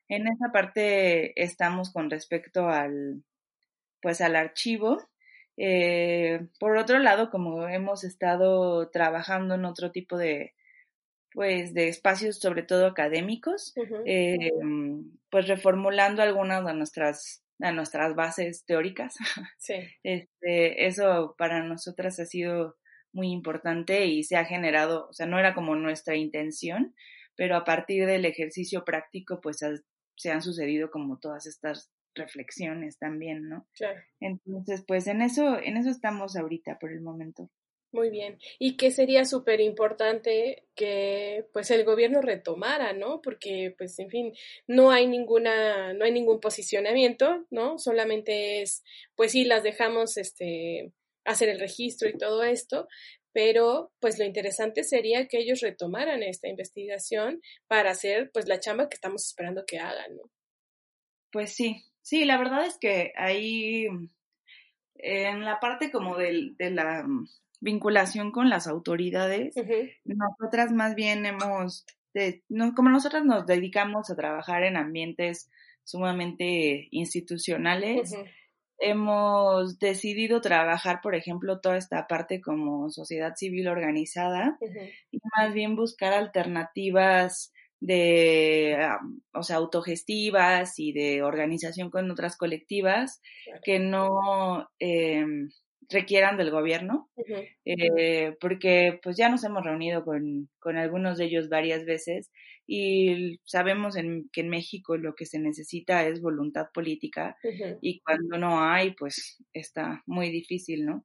En 0.09 0.27
esa 0.27 0.53
parte 0.53 1.41
estamos 1.41 1.93
con 1.93 2.11
respecto 2.11 2.69
al, 2.69 3.23
pues, 4.03 4.21
al 4.21 4.35
archivo. 4.35 4.99
Eh, 5.57 6.49
por 6.59 6.77
otro 6.77 6.99
lado, 6.99 7.31
como 7.31 7.69
hemos 7.69 8.03
estado 8.03 8.91
trabajando 8.91 9.55
en 9.55 9.65
otro 9.65 9.93
tipo 9.93 10.19
de, 10.19 10.56
pues 11.33 11.75
de 11.75 11.89
espacios 11.89 12.39
sobre 12.39 12.63
todo 12.63 12.87
académicos, 12.87 13.75
eh, 14.07 14.51
pues 15.31 15.49
reformulando 15.49 16.23
algunas 16.23 16.65
de 16.65 16.75
nuestras, 16.75 17.43
de 17.59 17.73
nuestras 17.73 18.15
bases 18.15 18.65
teóricas. 18.65 19.17
Sí. 19.59 19.75
Este, 20.03 20.87
eso 20.87 21.35
para 21.37 21.63
nosotras 21.63 22.21
ha 22.21 22.27
sido 22.27 22.77
muy 23.13 23.31
importante 23.33 24.07
y 24.07 24.23
se 24.25 24.37
ha 24.37 24.45
generado, 24.45 25.09
o 25.09 25.13
sea, 25.13 25.27
no 25.27 25.39
era 25.39 25.55
como 25.55 25.75
nuestra 25.75 26.17
intención, 26.17 26.95
pero 27.35 27.57
a 27.57 27.65
partir 27.65 28.07
del 28.07 28.25
ejercicio 28.25 28.85
práctico, 28.85 29.41
pues 29.41 29.59
se 30.17 30.31
han 30.31 30.43
sucedido 30.43 30.91
como 30.91 31.19
todas 31.19 31.47
estas 31.47 31.91
reflexiones 32.15 32.99
también, 32.99 33.49
¿no? 33.49 33.67
Claro. 33.75 34.01
Entonces, 34.21 34.85
pues 34.87 35.07
en 35.07 35.23
eso, 35.23 35.59
en 35.59 35.77
eso 35.77 35.91
estamos 35.91 36.37
ahorita 36.37 36.79
por 36.79 36.93
el 36.93 37.03
momento. 37.03 37.51
Muy 37.93 38.11
bien. 38.11 38.39
Y 38.59 38.77
que 38.77 38.91
sería 38.91 39.25
súper 39.25 39.61
importante 39.61 40.65
que 40.75 41.47
pues 41.53 41.71
el 41.71 41.85
gobierno 41.85 42.21
retomara, 42.21 42.93
¿no? 42.93 43.23
Porque 43.23 43.75
pues 43.79 43.99
en 43.99 44.11
fin, 44.11 44.33
no 44.67 44.91
hay 44.91 45.07
ninguna, 45.07 45.95
no 45.95 46.05
hay 46.05 46.13
ningún 46.13 46.41
posicionamiento, 46.41 47.47
¿no? 47.51 47.79
Solamente 47.79 48.61
es, 48.63 48.83
pues 49.15 49.33
sí, 49.33 49.45
las 49.45 49.63
dejamos 49.63 50.17
este 50.17 50.93
hacer 51.25 51.49
el 51.49 51.61
registro 51.61 52.09
y 52.09 52.17
todo 52.17 52.45
esto, 52.45 52.87
pero 53.33 53.93
pues 54.01 54.19
lo 54.19 54.25
interesante 54.25 54.85
sería 54.85 55.27
que 55.27 55.39
ellos 55.39 55.61
retomaran 55.61 56.23
esta 56.23 56.49
investigación 56.49 57.41
para 57.67 57.91
hacer 57.91 58.31
pues 58.33 58.47
la 58.47 58.61
chamba 58.61 58.89
que 58.89 58.95
estamos 58.95 59.27
esperando 59.27 59.65
que 59.67 59.79
hagan, 59.79 60.17
¿no? 60.17 60.23
Pues 61.33 61.55
sí, 61.55 61.85
sí, 62.01 62.25
la 62.25 62.39
verdad 62.39 62.67
es 62.67 62.79
que 62.79 63.13
ahí 63.17 63.87
en 64.95 65.45
la 65.45 65.61
parte 65.61 65.91
como 65.91 66.17
de 66.17 66.55
la 66.59 67.05
vinculación 67.61 68.31
con 68.33 68.51
las 68.51 68.67
autoridades. 68.67 69.55
Nosotras 70.05 70.73
más 70.73 70.95
bien 70.95 71.27
hemos, 71.27 71.85
no, 72.49 72.75
como 72.75 72.91
nosotras 72.91 73.25
nos 73.25 73.47
dedicamos 73.47 74.11
a 74.11 74.17
trabajar 74.17 74.63
en 74.63 74.77
ambientes 74.77 75.51
sumamente 75.85 76.89
institucionales, 76.91 78.13
hemos 78.79 79.79
decidido 79.79 80.41
trabajar, 80.41 81.01
por 81.03 81.15
ejemplo, 81.15 81.61
toda 81.61 81.77
esta 81.77 82.07
parte 82.07 82.41
como 82.41 82.91
sociedad 82.91 83.35
civil 83.37 83.69
organizada 83.69 84.59
y 85.11 85.19
más 85.37 85.55
bien 85.55 85.77
buscar 85.77 86.13
alternativas 86.13 87.53
de, 87.81 88.79
o 89.33 89.43
sea, 89.43 89.57
autogestivas 89.57 90.79
y 90.79 90.93
de 90.93 91.23
organización 91.23 91.91
con 91.91 92.11
otras 92.11 92.37
colectivas 92.37 93.21
que 93.65 93.79
no 93.79 94.69
em, 94.79 95.51
requieran 95.89 96.37
del 96.37 96.51
gobierno, 96.51 97.09
eh, 97.65 98.37
porque 98.41 98.99
pues 99.03 99.17
ya 99.17 99.29
nos 99.29 99.45
hemos 99.45 99.65
reunido 99.65 100.05
con, 100.05 100.49
con, 100.59 100.77
algunos 100.77 101.19
de 101.19 101.27
ellos 101.27 101.49
varias 101.49 101.85
veces 101.85 102.31
y 102.67 103.39
sabemos 103.45 103.97
en, 103.97 104.29
que 104.33 104.41
en 104.41 104.49
México 104.49 104.97
lo 104.97 105.15
que 105.15 105.27
se 105.27 105.39
necesita 105.39 106.07
es 106.07 106.21
voluntad 106.21 106.67
política 106.75 107.37
y 107.81 108.01
cuando 108.01 108.39
no 108.39 108.63
hay, 108.63 108.93
pues 108.95 109.43
está 109.53 110.03
muy 110.07 110.31
difícil, 110.31 110.85
¿no? 110.85 111.05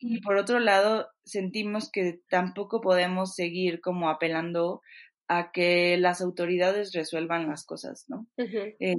Y 0.00 0.20
por 0.20 0.36
otro 0.36 0.60
lado, 0.60 1.08
sentimos 1.24 1.90
que 1.90 2.20
tampoco 2.30 2.80
podemos 2.80 3.34
seguir 3.34 3.80
como 3.80 4.10
apelando 4.10 4.80
a 5.28 5.52
que 5.52 5.98
las 5.98 6.22
autoridades 6.22 6.92
resuelvan 6.94 7.48
las 7.48 7.64
cosas, 7.66 8.06
¿no? 8.08 8.26
Eh, 8.38 8.94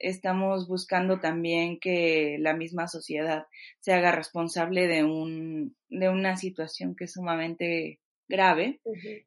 estamos 0.00 0.66
buscando 0.66 1.20
también 1.20 1.78
que 1.78 2.36
la 2.40 2.54
misma 2.54 2.88
sociedad 2.88 3.46
se 3.78 3.92
haga 3.92 4.10
responsable 4.10 4.88
de 4.88 5.04
un 5.04 5.76
de 5.88 6.08
una 6.08 6.36
situación 6.36 6.96
que 6.96 7.04
es 7.04 7.12
sumamente 7.12 8.00
grave. 8.28 8.80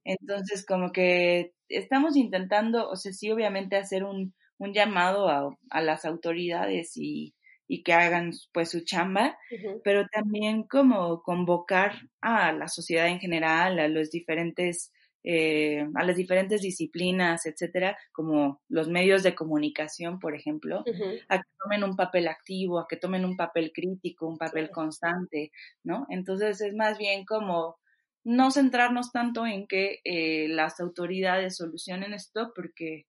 Entonces, 0.04 0.66
como 0.66 0.92
que 0.92 1.54
estamos 1.70 2.18
intentando, 2.18 2.90
o 2.90 2.96
sea, 2.98 3.14
sí, 3.14 3.32
obviamente 3.32 3.78
hacer 3.78 4.04
un, 4.04 4.34
un 4.58 4.74
llamado 4.74 5.30
a, 5.30 5.58
a, 5.70 5.82
las 5.82 6.06
autoridades 6.06 6.98
y, 6.98 7.34
y, 7.68 7.82
que 7.82 7.94
hagan 7.94 8.32
pues 8.52 8.70
su 8.70 8.82
chamba, 8.82 9.38
pero 9.84 10.06
también 10.12 10.64
como 10.64 11.24
convocar 11.24 11.94
a 12.20 12.52
la 12.52 12.68
sociedad 12.68 13.08
en 13.08 13.20
general, 13.20 13.80
a 13.80 13.88
los 13.88 14.12
diferentes 14.12 14.92
eh, 15.24 15.88
a 15.96 16.04
las 16.04 16.16
diferentes 16.16 16.62
disciplinas, 16.62 17.46
etcétera, 17.46 17.98
como 18.12 18.62
los 18.70 18.88
medios 18.88 19.24
de 19.24 19.36
comunicación, 19.36 20.20
por 20.20 20.36
ejemplo, 20.36 20.84
a 21.30 21.38
que 21.38 21.50
tomen 21.64 21.84
un 21.84 21.96
papel 21.96 22.28
activo, 22.28 22.80
a 22.80 22.88
que 22.90 22.98
tomen 22.98 23.26
un 23.26 23.38
papel 23.38 23.72
crítico, 23.74 24.28
un 24.28 24.38
papel 24.38 24.72
constante, 24.72 25.52
¿no? 25.84 26.08
Entonces 26.10 26.62
es 26.62 26.74
más 26.74 26.98
bien 26.98 27.26
como 27.26 27.78
no 28.24 28.52
centrarnos 28.52 29.12
tanto 29.12 29.46
en 29.46 29.68
que 29.68 30.00
eh, 30.04 30.48
las 30.50 30.80
autoridades 30.80 31.58
solucionen 31.58 32.14
esto, 32.14 32.52
porque 32.56 33.06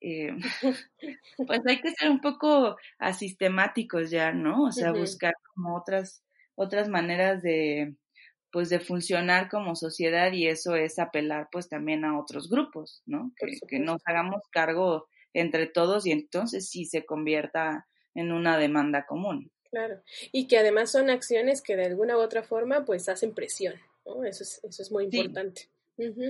eh, 0.00 0.36
pues 1.46 1.60
hay 1.66 1.80
que 1.80 1.90
ser 1.92 2.10
un 2.10 2.20
poco 2.20 2.76
asistemáticos 2.98 4.10
ya, 4.10 4.32
¿no? 4.32 4.64
O 4.64 4.72
sea, 4.72 4.92
buscar 4.92 5.34
como 5.54 5.76
otras, 5.76 6.22
otras 6.56 6.88
maneras 6.88 7.42
de, 7.42 7.94
pues 8.54 8.68
de 8.68 8.78
funcionar 8.78 9.48
como 9.50 9.74
sociedad 9.74 10.32
y 10.32 10.46
eso 10.46 10.76
es 10.76 11.00
apelar 11.00 11.48
pues 11.50 11.68
también 11.68 12.04
a 12.04 12.16
otros 12.16 12.48
grupos, 12.48 13.02
¿no? 13.04 13.32
Que, 13.68 13.80
nos 13.80 14.00
hagamos 14.04 14.42
cargo 14.52 15.08
entre 15.32 15.66
todos 15.66 16.06
y 16.06 16.12
entonces 16.12 16.70
sí 16.70 16.84
se 16.84 17.04
convierta 17.04 17.88
en 18.14 18.30
una 18.30 18.56
demanda 18.56 19.06
común. 19.06 19.50
Claro, 19.72 20.00
y 20.30 20.46
que 20.46 20.56
además 20.56 20.92
son 20.92 21.10
acciones 21.10 21.62
que 21.62 21.74
de 21.74 21.86
alguna 21.86 22.16
u 22.16 22.20
otra 22.20 22.44
forma 22.44 22.84
pues 22.84 23.08
hacen 23.08 23.34
presión, 23.34 23.74
¿no? 24.06 24.24
Eso 24.24 24.44
es, 24.44 24.60
eso 24.62 24.82
es 24.82 24.92
muy 24.92 25.06
importante. 25.06 25.68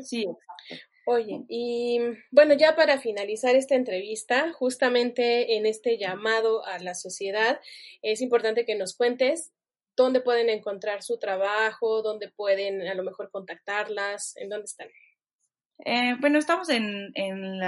Sí, 0.03 0.23
exacto. 0.23 0.87
Oye, 1.07 1.45
y 1.51 2.01
bueno, 2.31 2.55
ya 2.55 2.75
para 2.75 2.99
finalizar 2.99 3.55
esta 3.55 3.75
entrevista, 3.75 4.51
justamente 4.55 5.57
en 5.57 5.67
este 5.67 5.99
llamado 5.99 6.65
a 6.65 6.79
la 6.79 6.95
sociedad, 6.95 7.61
es 8.01 8.23
importante 8.23 8.65
que 8.65 8.77
nos 8.77 8.97
cuentes 8.97 9.53
dónde 9.97 10.21
pueden 10.21 10.49
encontrar 10.49 11.03
su 11.03 11.19
trabajo, 11.19 12.03
dónde 12.03 12.31
pueden 12.31 12.83
a 12.83 12.95
lo 12.95 13.03
mejor 13.03 13.31
contactarlas, 13.31 14.37
en 14.37 14.49
dónde 14.49 14.65
están. 14.65 14.89
Eh, 15.85 16.15
bueno, 16.21 16.39
estamos 16.39 16.69
en, 16.69 17.11
en, 17.15 17.61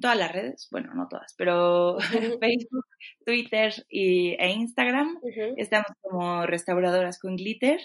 todas 0.00 0.18
las 0.18 0.32
redes, 0.32 0.68
bueno, 0.70 0.92
no 0.94 1.06
todas, 1.08 1.34
pero 1.38 1.96
Facebook, 2.40 2.86
Twitter 3.24 3.72
y, 3.88 4.34
e 4.38 4.50
Instagram. 4.50 5.20
Estamos 5.56 5.86
como 6.00 6.46
restauradoras 6.46 7.18
con 7.18 7.36
glitter. 7.36 7.80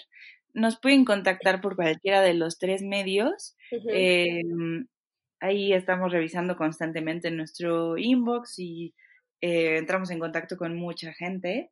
Nos 0.52 0.80
pueden 0.80 1.04
contactar 1.04 1.60
por 1.60 1.76
cualquiera 1.76 2.20
de 2.22 2.34
los 2.34 2.58
tres 2.58 2.82
medios. 2.82 3.56
Em, 3.70 4.86
ahí 5.40 5.72
estamos 5.72 6.10
revisando 6.10 6.56
constantemente 6.56 7.30
nuestro 7.30 7.96
inbox 7.96 8.58
y 8.58 8.94
eh, 9.40 9.76
entramos 9.78 10.10
en 10.10 10.18
contacto 10.18 10.56
con 10.56 10.74
mucha 10.74 11.12
gente. 11.12 11.70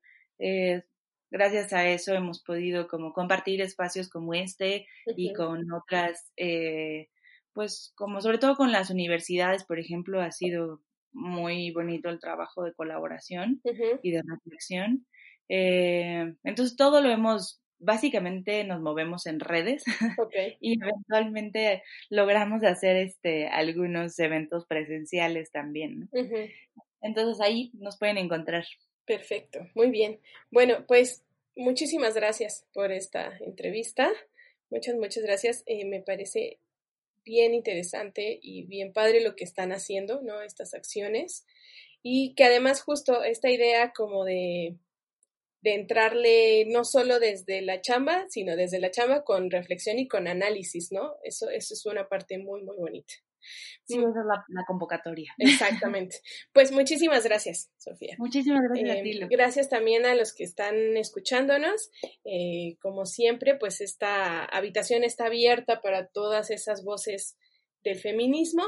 Gracias 1.30 1.72
a 1.72 1.88
eso 1.88 2.14
hemos 2.14 2.42
podido 2.42 2.86
como 2.88 3.12
compartir 3.12 3.60
espacios 3.60 4.08
como 4.08 4.34
este 4.34 4.86
y 5.16 5.32
con 5.32 5.72
otras, 5.72 6.30
eh, 6.36 7.08
pues 7.52 7.92
como 7.96 8.20
sobre 8.20 8.38
todo 8.38 8.56
con 8.56 8.72
las 8.72 8.90
universidades, 8.90 9.64
por 9.64 9.78
ejemplo, 9.78 10.20
ha 10.20 10.30
sido 10.30 10.82
muy 11.12 11.72
bonito 11.72 12.10
el 12.10 12.20
trabajo 12.20 12.62
de 12.64 12.74
colaboración 12.74 13.60
y 14.02 14.10
de 14.12 14.22
reflexión. 14.22 15.06
Eh, 15.48 16.34
entonces 16.44 16.76
todo 16.76 17.00
lo 17.00 17.10
hemos, 17.10 17.60
básicamente 17.78 18.64
nos 18.64 18.80
movemos 18.80 19.26
en 19.26 19.40
redes 19.40 19.84
y 20.60 20.78
eventualmente 20.80 21.82
logramos 22.10 22.62
hacer 22.64 22.96
este 22.96 23.48
algunos 23.48 24.18
eventos 24.18 24.66
presenciales 24.66 25.50
también. 25.50 26.10
Entonces 27.02 27.40
ahí 27.40 27.70
nos 27.74 27.98
pueden 27.98 28.18
encontrar. 28.18 28.64
Perfecto, 29.06 29.60
muy 29.74 29.90
bien. 29.90 30.20
Bueno, 30.50 30.84
pues 30.86 31.22
muchísimas 31.54 32.14
gracias 32.14 32.66
por 32.72 32.90
esta 32.90 33.36
entrevista. 33.40 34.12
Muchas, 34.68 34.96
muchas 34.96 35.22
gracias. 35.22 35.62
Eh, 35.66 35.84
me 35.84 36.02
parece 36.02 36.58
bien 37.24 37.54
interesante 37.54 38.38
y 38.42 38.64
bien 38.64 38.92
padre 38.92 39.20
lo 39.20 39.36
que 39.36 39.44
están 39.44 39.72
haciendo, 39.72 40.22
¿no? 40.22 40.42
Estas 40.42 40.74
acciones. 40.74 41.46
Y 42.02 42.34
que 42.34 42.44
además 42.44 42.82
justo 42.82 43.22
esta 43.22 43.48
idea 43.50 43.92
como 43.92 44.24
de, 44.24 44.76
de 45.62 45.74
entrarle 45.74 46.64
no 46.66 46.84
solo 46.84 47.20
desde 47.20 47.62
la 47.62 47.80
chamba, 47.80 48.26
sino 48.28 48.56
desde 48.56 48.80
la 48.80 48.90
chamba 48.90 49.22
con 49.24 49.50
reflexión 49.50 49.98
y 50.00 50.08
con 50.08 50.26
análisis, 50.28 50.90
¿no? 50.90 51.14
Eso, 51.22 51.48
eso 51.50 51.74
es 51.74 51.86
una 51.86 52.08
parte 52.08 52.38
muy, 52.38 52.62
muy 52.62 52.76
bonita. 52.76 53.14
Sí, 53.84 53.98
esa 53.98 54.08
es 54.08 54.26
la, 54.48 54.64
convocatoria. 54.66 55.32
Exactamente. 55.38 56.16
Pues 56.52 56.72
muchísimas 56.72 57.24
gracias, 57.24 57.70
Sofía. 57.76 58.14
Muchísimas 58.18 58.62
gracias 58.62 58.98
a 58.98 59.02
ti. 59.02 59.18
Em, 59.18 59.28
gracias 59.28 59.68
también 59.68 60.06
a 60.06 60.14
los 60.14 60.34
que 60.34 60.44
están 60.44 60.96
escuchándonos. 60.96 61.90
Eh, 62.24 62.76
como 62.80 63.06
siempre, 63.06 63.56
pues 63.56 63.80
esta 63.80 64.44
habitación 64.44 65.04
está 65.04 65.26
abierta 65.26 65.80
para 65.80 66.06
todas 66.08 66.50
esas 66.50 66.84
voces 66.84 67.36
del 67.84 67.98
feminismo. 67.98 68.64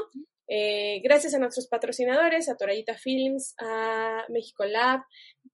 Eh, 0.51 0.99
gracias 1.03 1.35
a 1.35 1.39
nuestros 1.39 1.67
patrocinadores, 1.67 2.49
a 2.49 2.57
Torayita 2.57 2.95
Films, 2.95 3.53
a 3.59 4.25
México 4.29 4.65
Lab, 4.65 5.01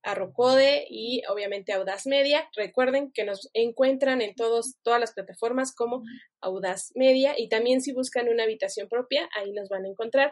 a 0.05 0.13
Rocode 0.13 0.85
y 0.89 1.23
obviamente 1.27 1.73
Audaz 1.73 2.05
Media. 2.05 2.47
Recuerden 2.55 3.11
que 3.11 3.25
nos 3.25 3.49
encuentran 3.53 4.21
en 4.21 4.35
todos, 4.35 4.75
todas 4.83 4.99
las 4.99 5.13
plataformas 5.13 5.73
como 5.75 6.03
Audaz 6.41 6.91
Media 6.95 7.33
y 7.37 7.49
también 7.49 7.81
si 7.81 7.91
buscan 7.91 8.29
una 8.29 8.43
habitación 8.43 8.87
propia, 8.87 9.27
ahí 9.35 9.51
nos 9.51 9.67
van 9.67 9.85
a 9.85 9.89
encontrar. 9.89 10.31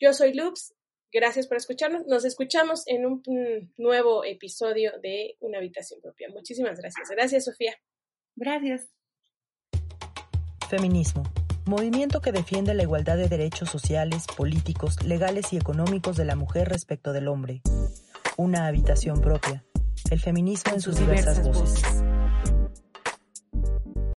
Yo 0.00 0.14
soy 0.14 0.32
Loops, 0.32 0.74
gracias 1.12 1.48
por 1.48 1.56
escucharnos. 1.56 2.06
Nos 2.06 2.24
escuchamos 2.24 2.86
en 2.86 3.04
un 3.04 3.22
nuevo 3.76 4.24
episodio 4.24 4.92
de 5.02 5.36
Una 5.40 5.58
habitación 5.58 6.00
propia. 6.00 6.28
Muchísimas 6.30 6.78
gracias. 6.78 7.08
Gracias, 7.10 7.44
Sofía. 7.44 7.76
Gracias. 8.36 8.88
Feminismo. 10.70 11.24
Movimiento 11.66 12.20
que 12.20 12.32
defiende 12.32 12.74
la 12.74 12.82
igualdad 12.82 13.16
de 13.16 13.28
derechos 13.28 13.68
sociales, 13.68 14.26
políticos, 14.36 15.04
legales 15.04 15.52
y 15.52 15.56
económicos 15.56 16.16
de 16.16 16.24
la 16.24 16.34
mujer 16.34 16.68
respecto 16.68 17.12
del 17.12 17.28
hombre 17.28 17.62
una 18.36 18.66
habitación 18.66 19.20
propia. 19.20 19.64
El 20.10 20.20
feminismo 20.20 20.72
en 20.74 20.80
sus 20.80 20.96
diversas 20.96 21.42
voces. 21.42 22.01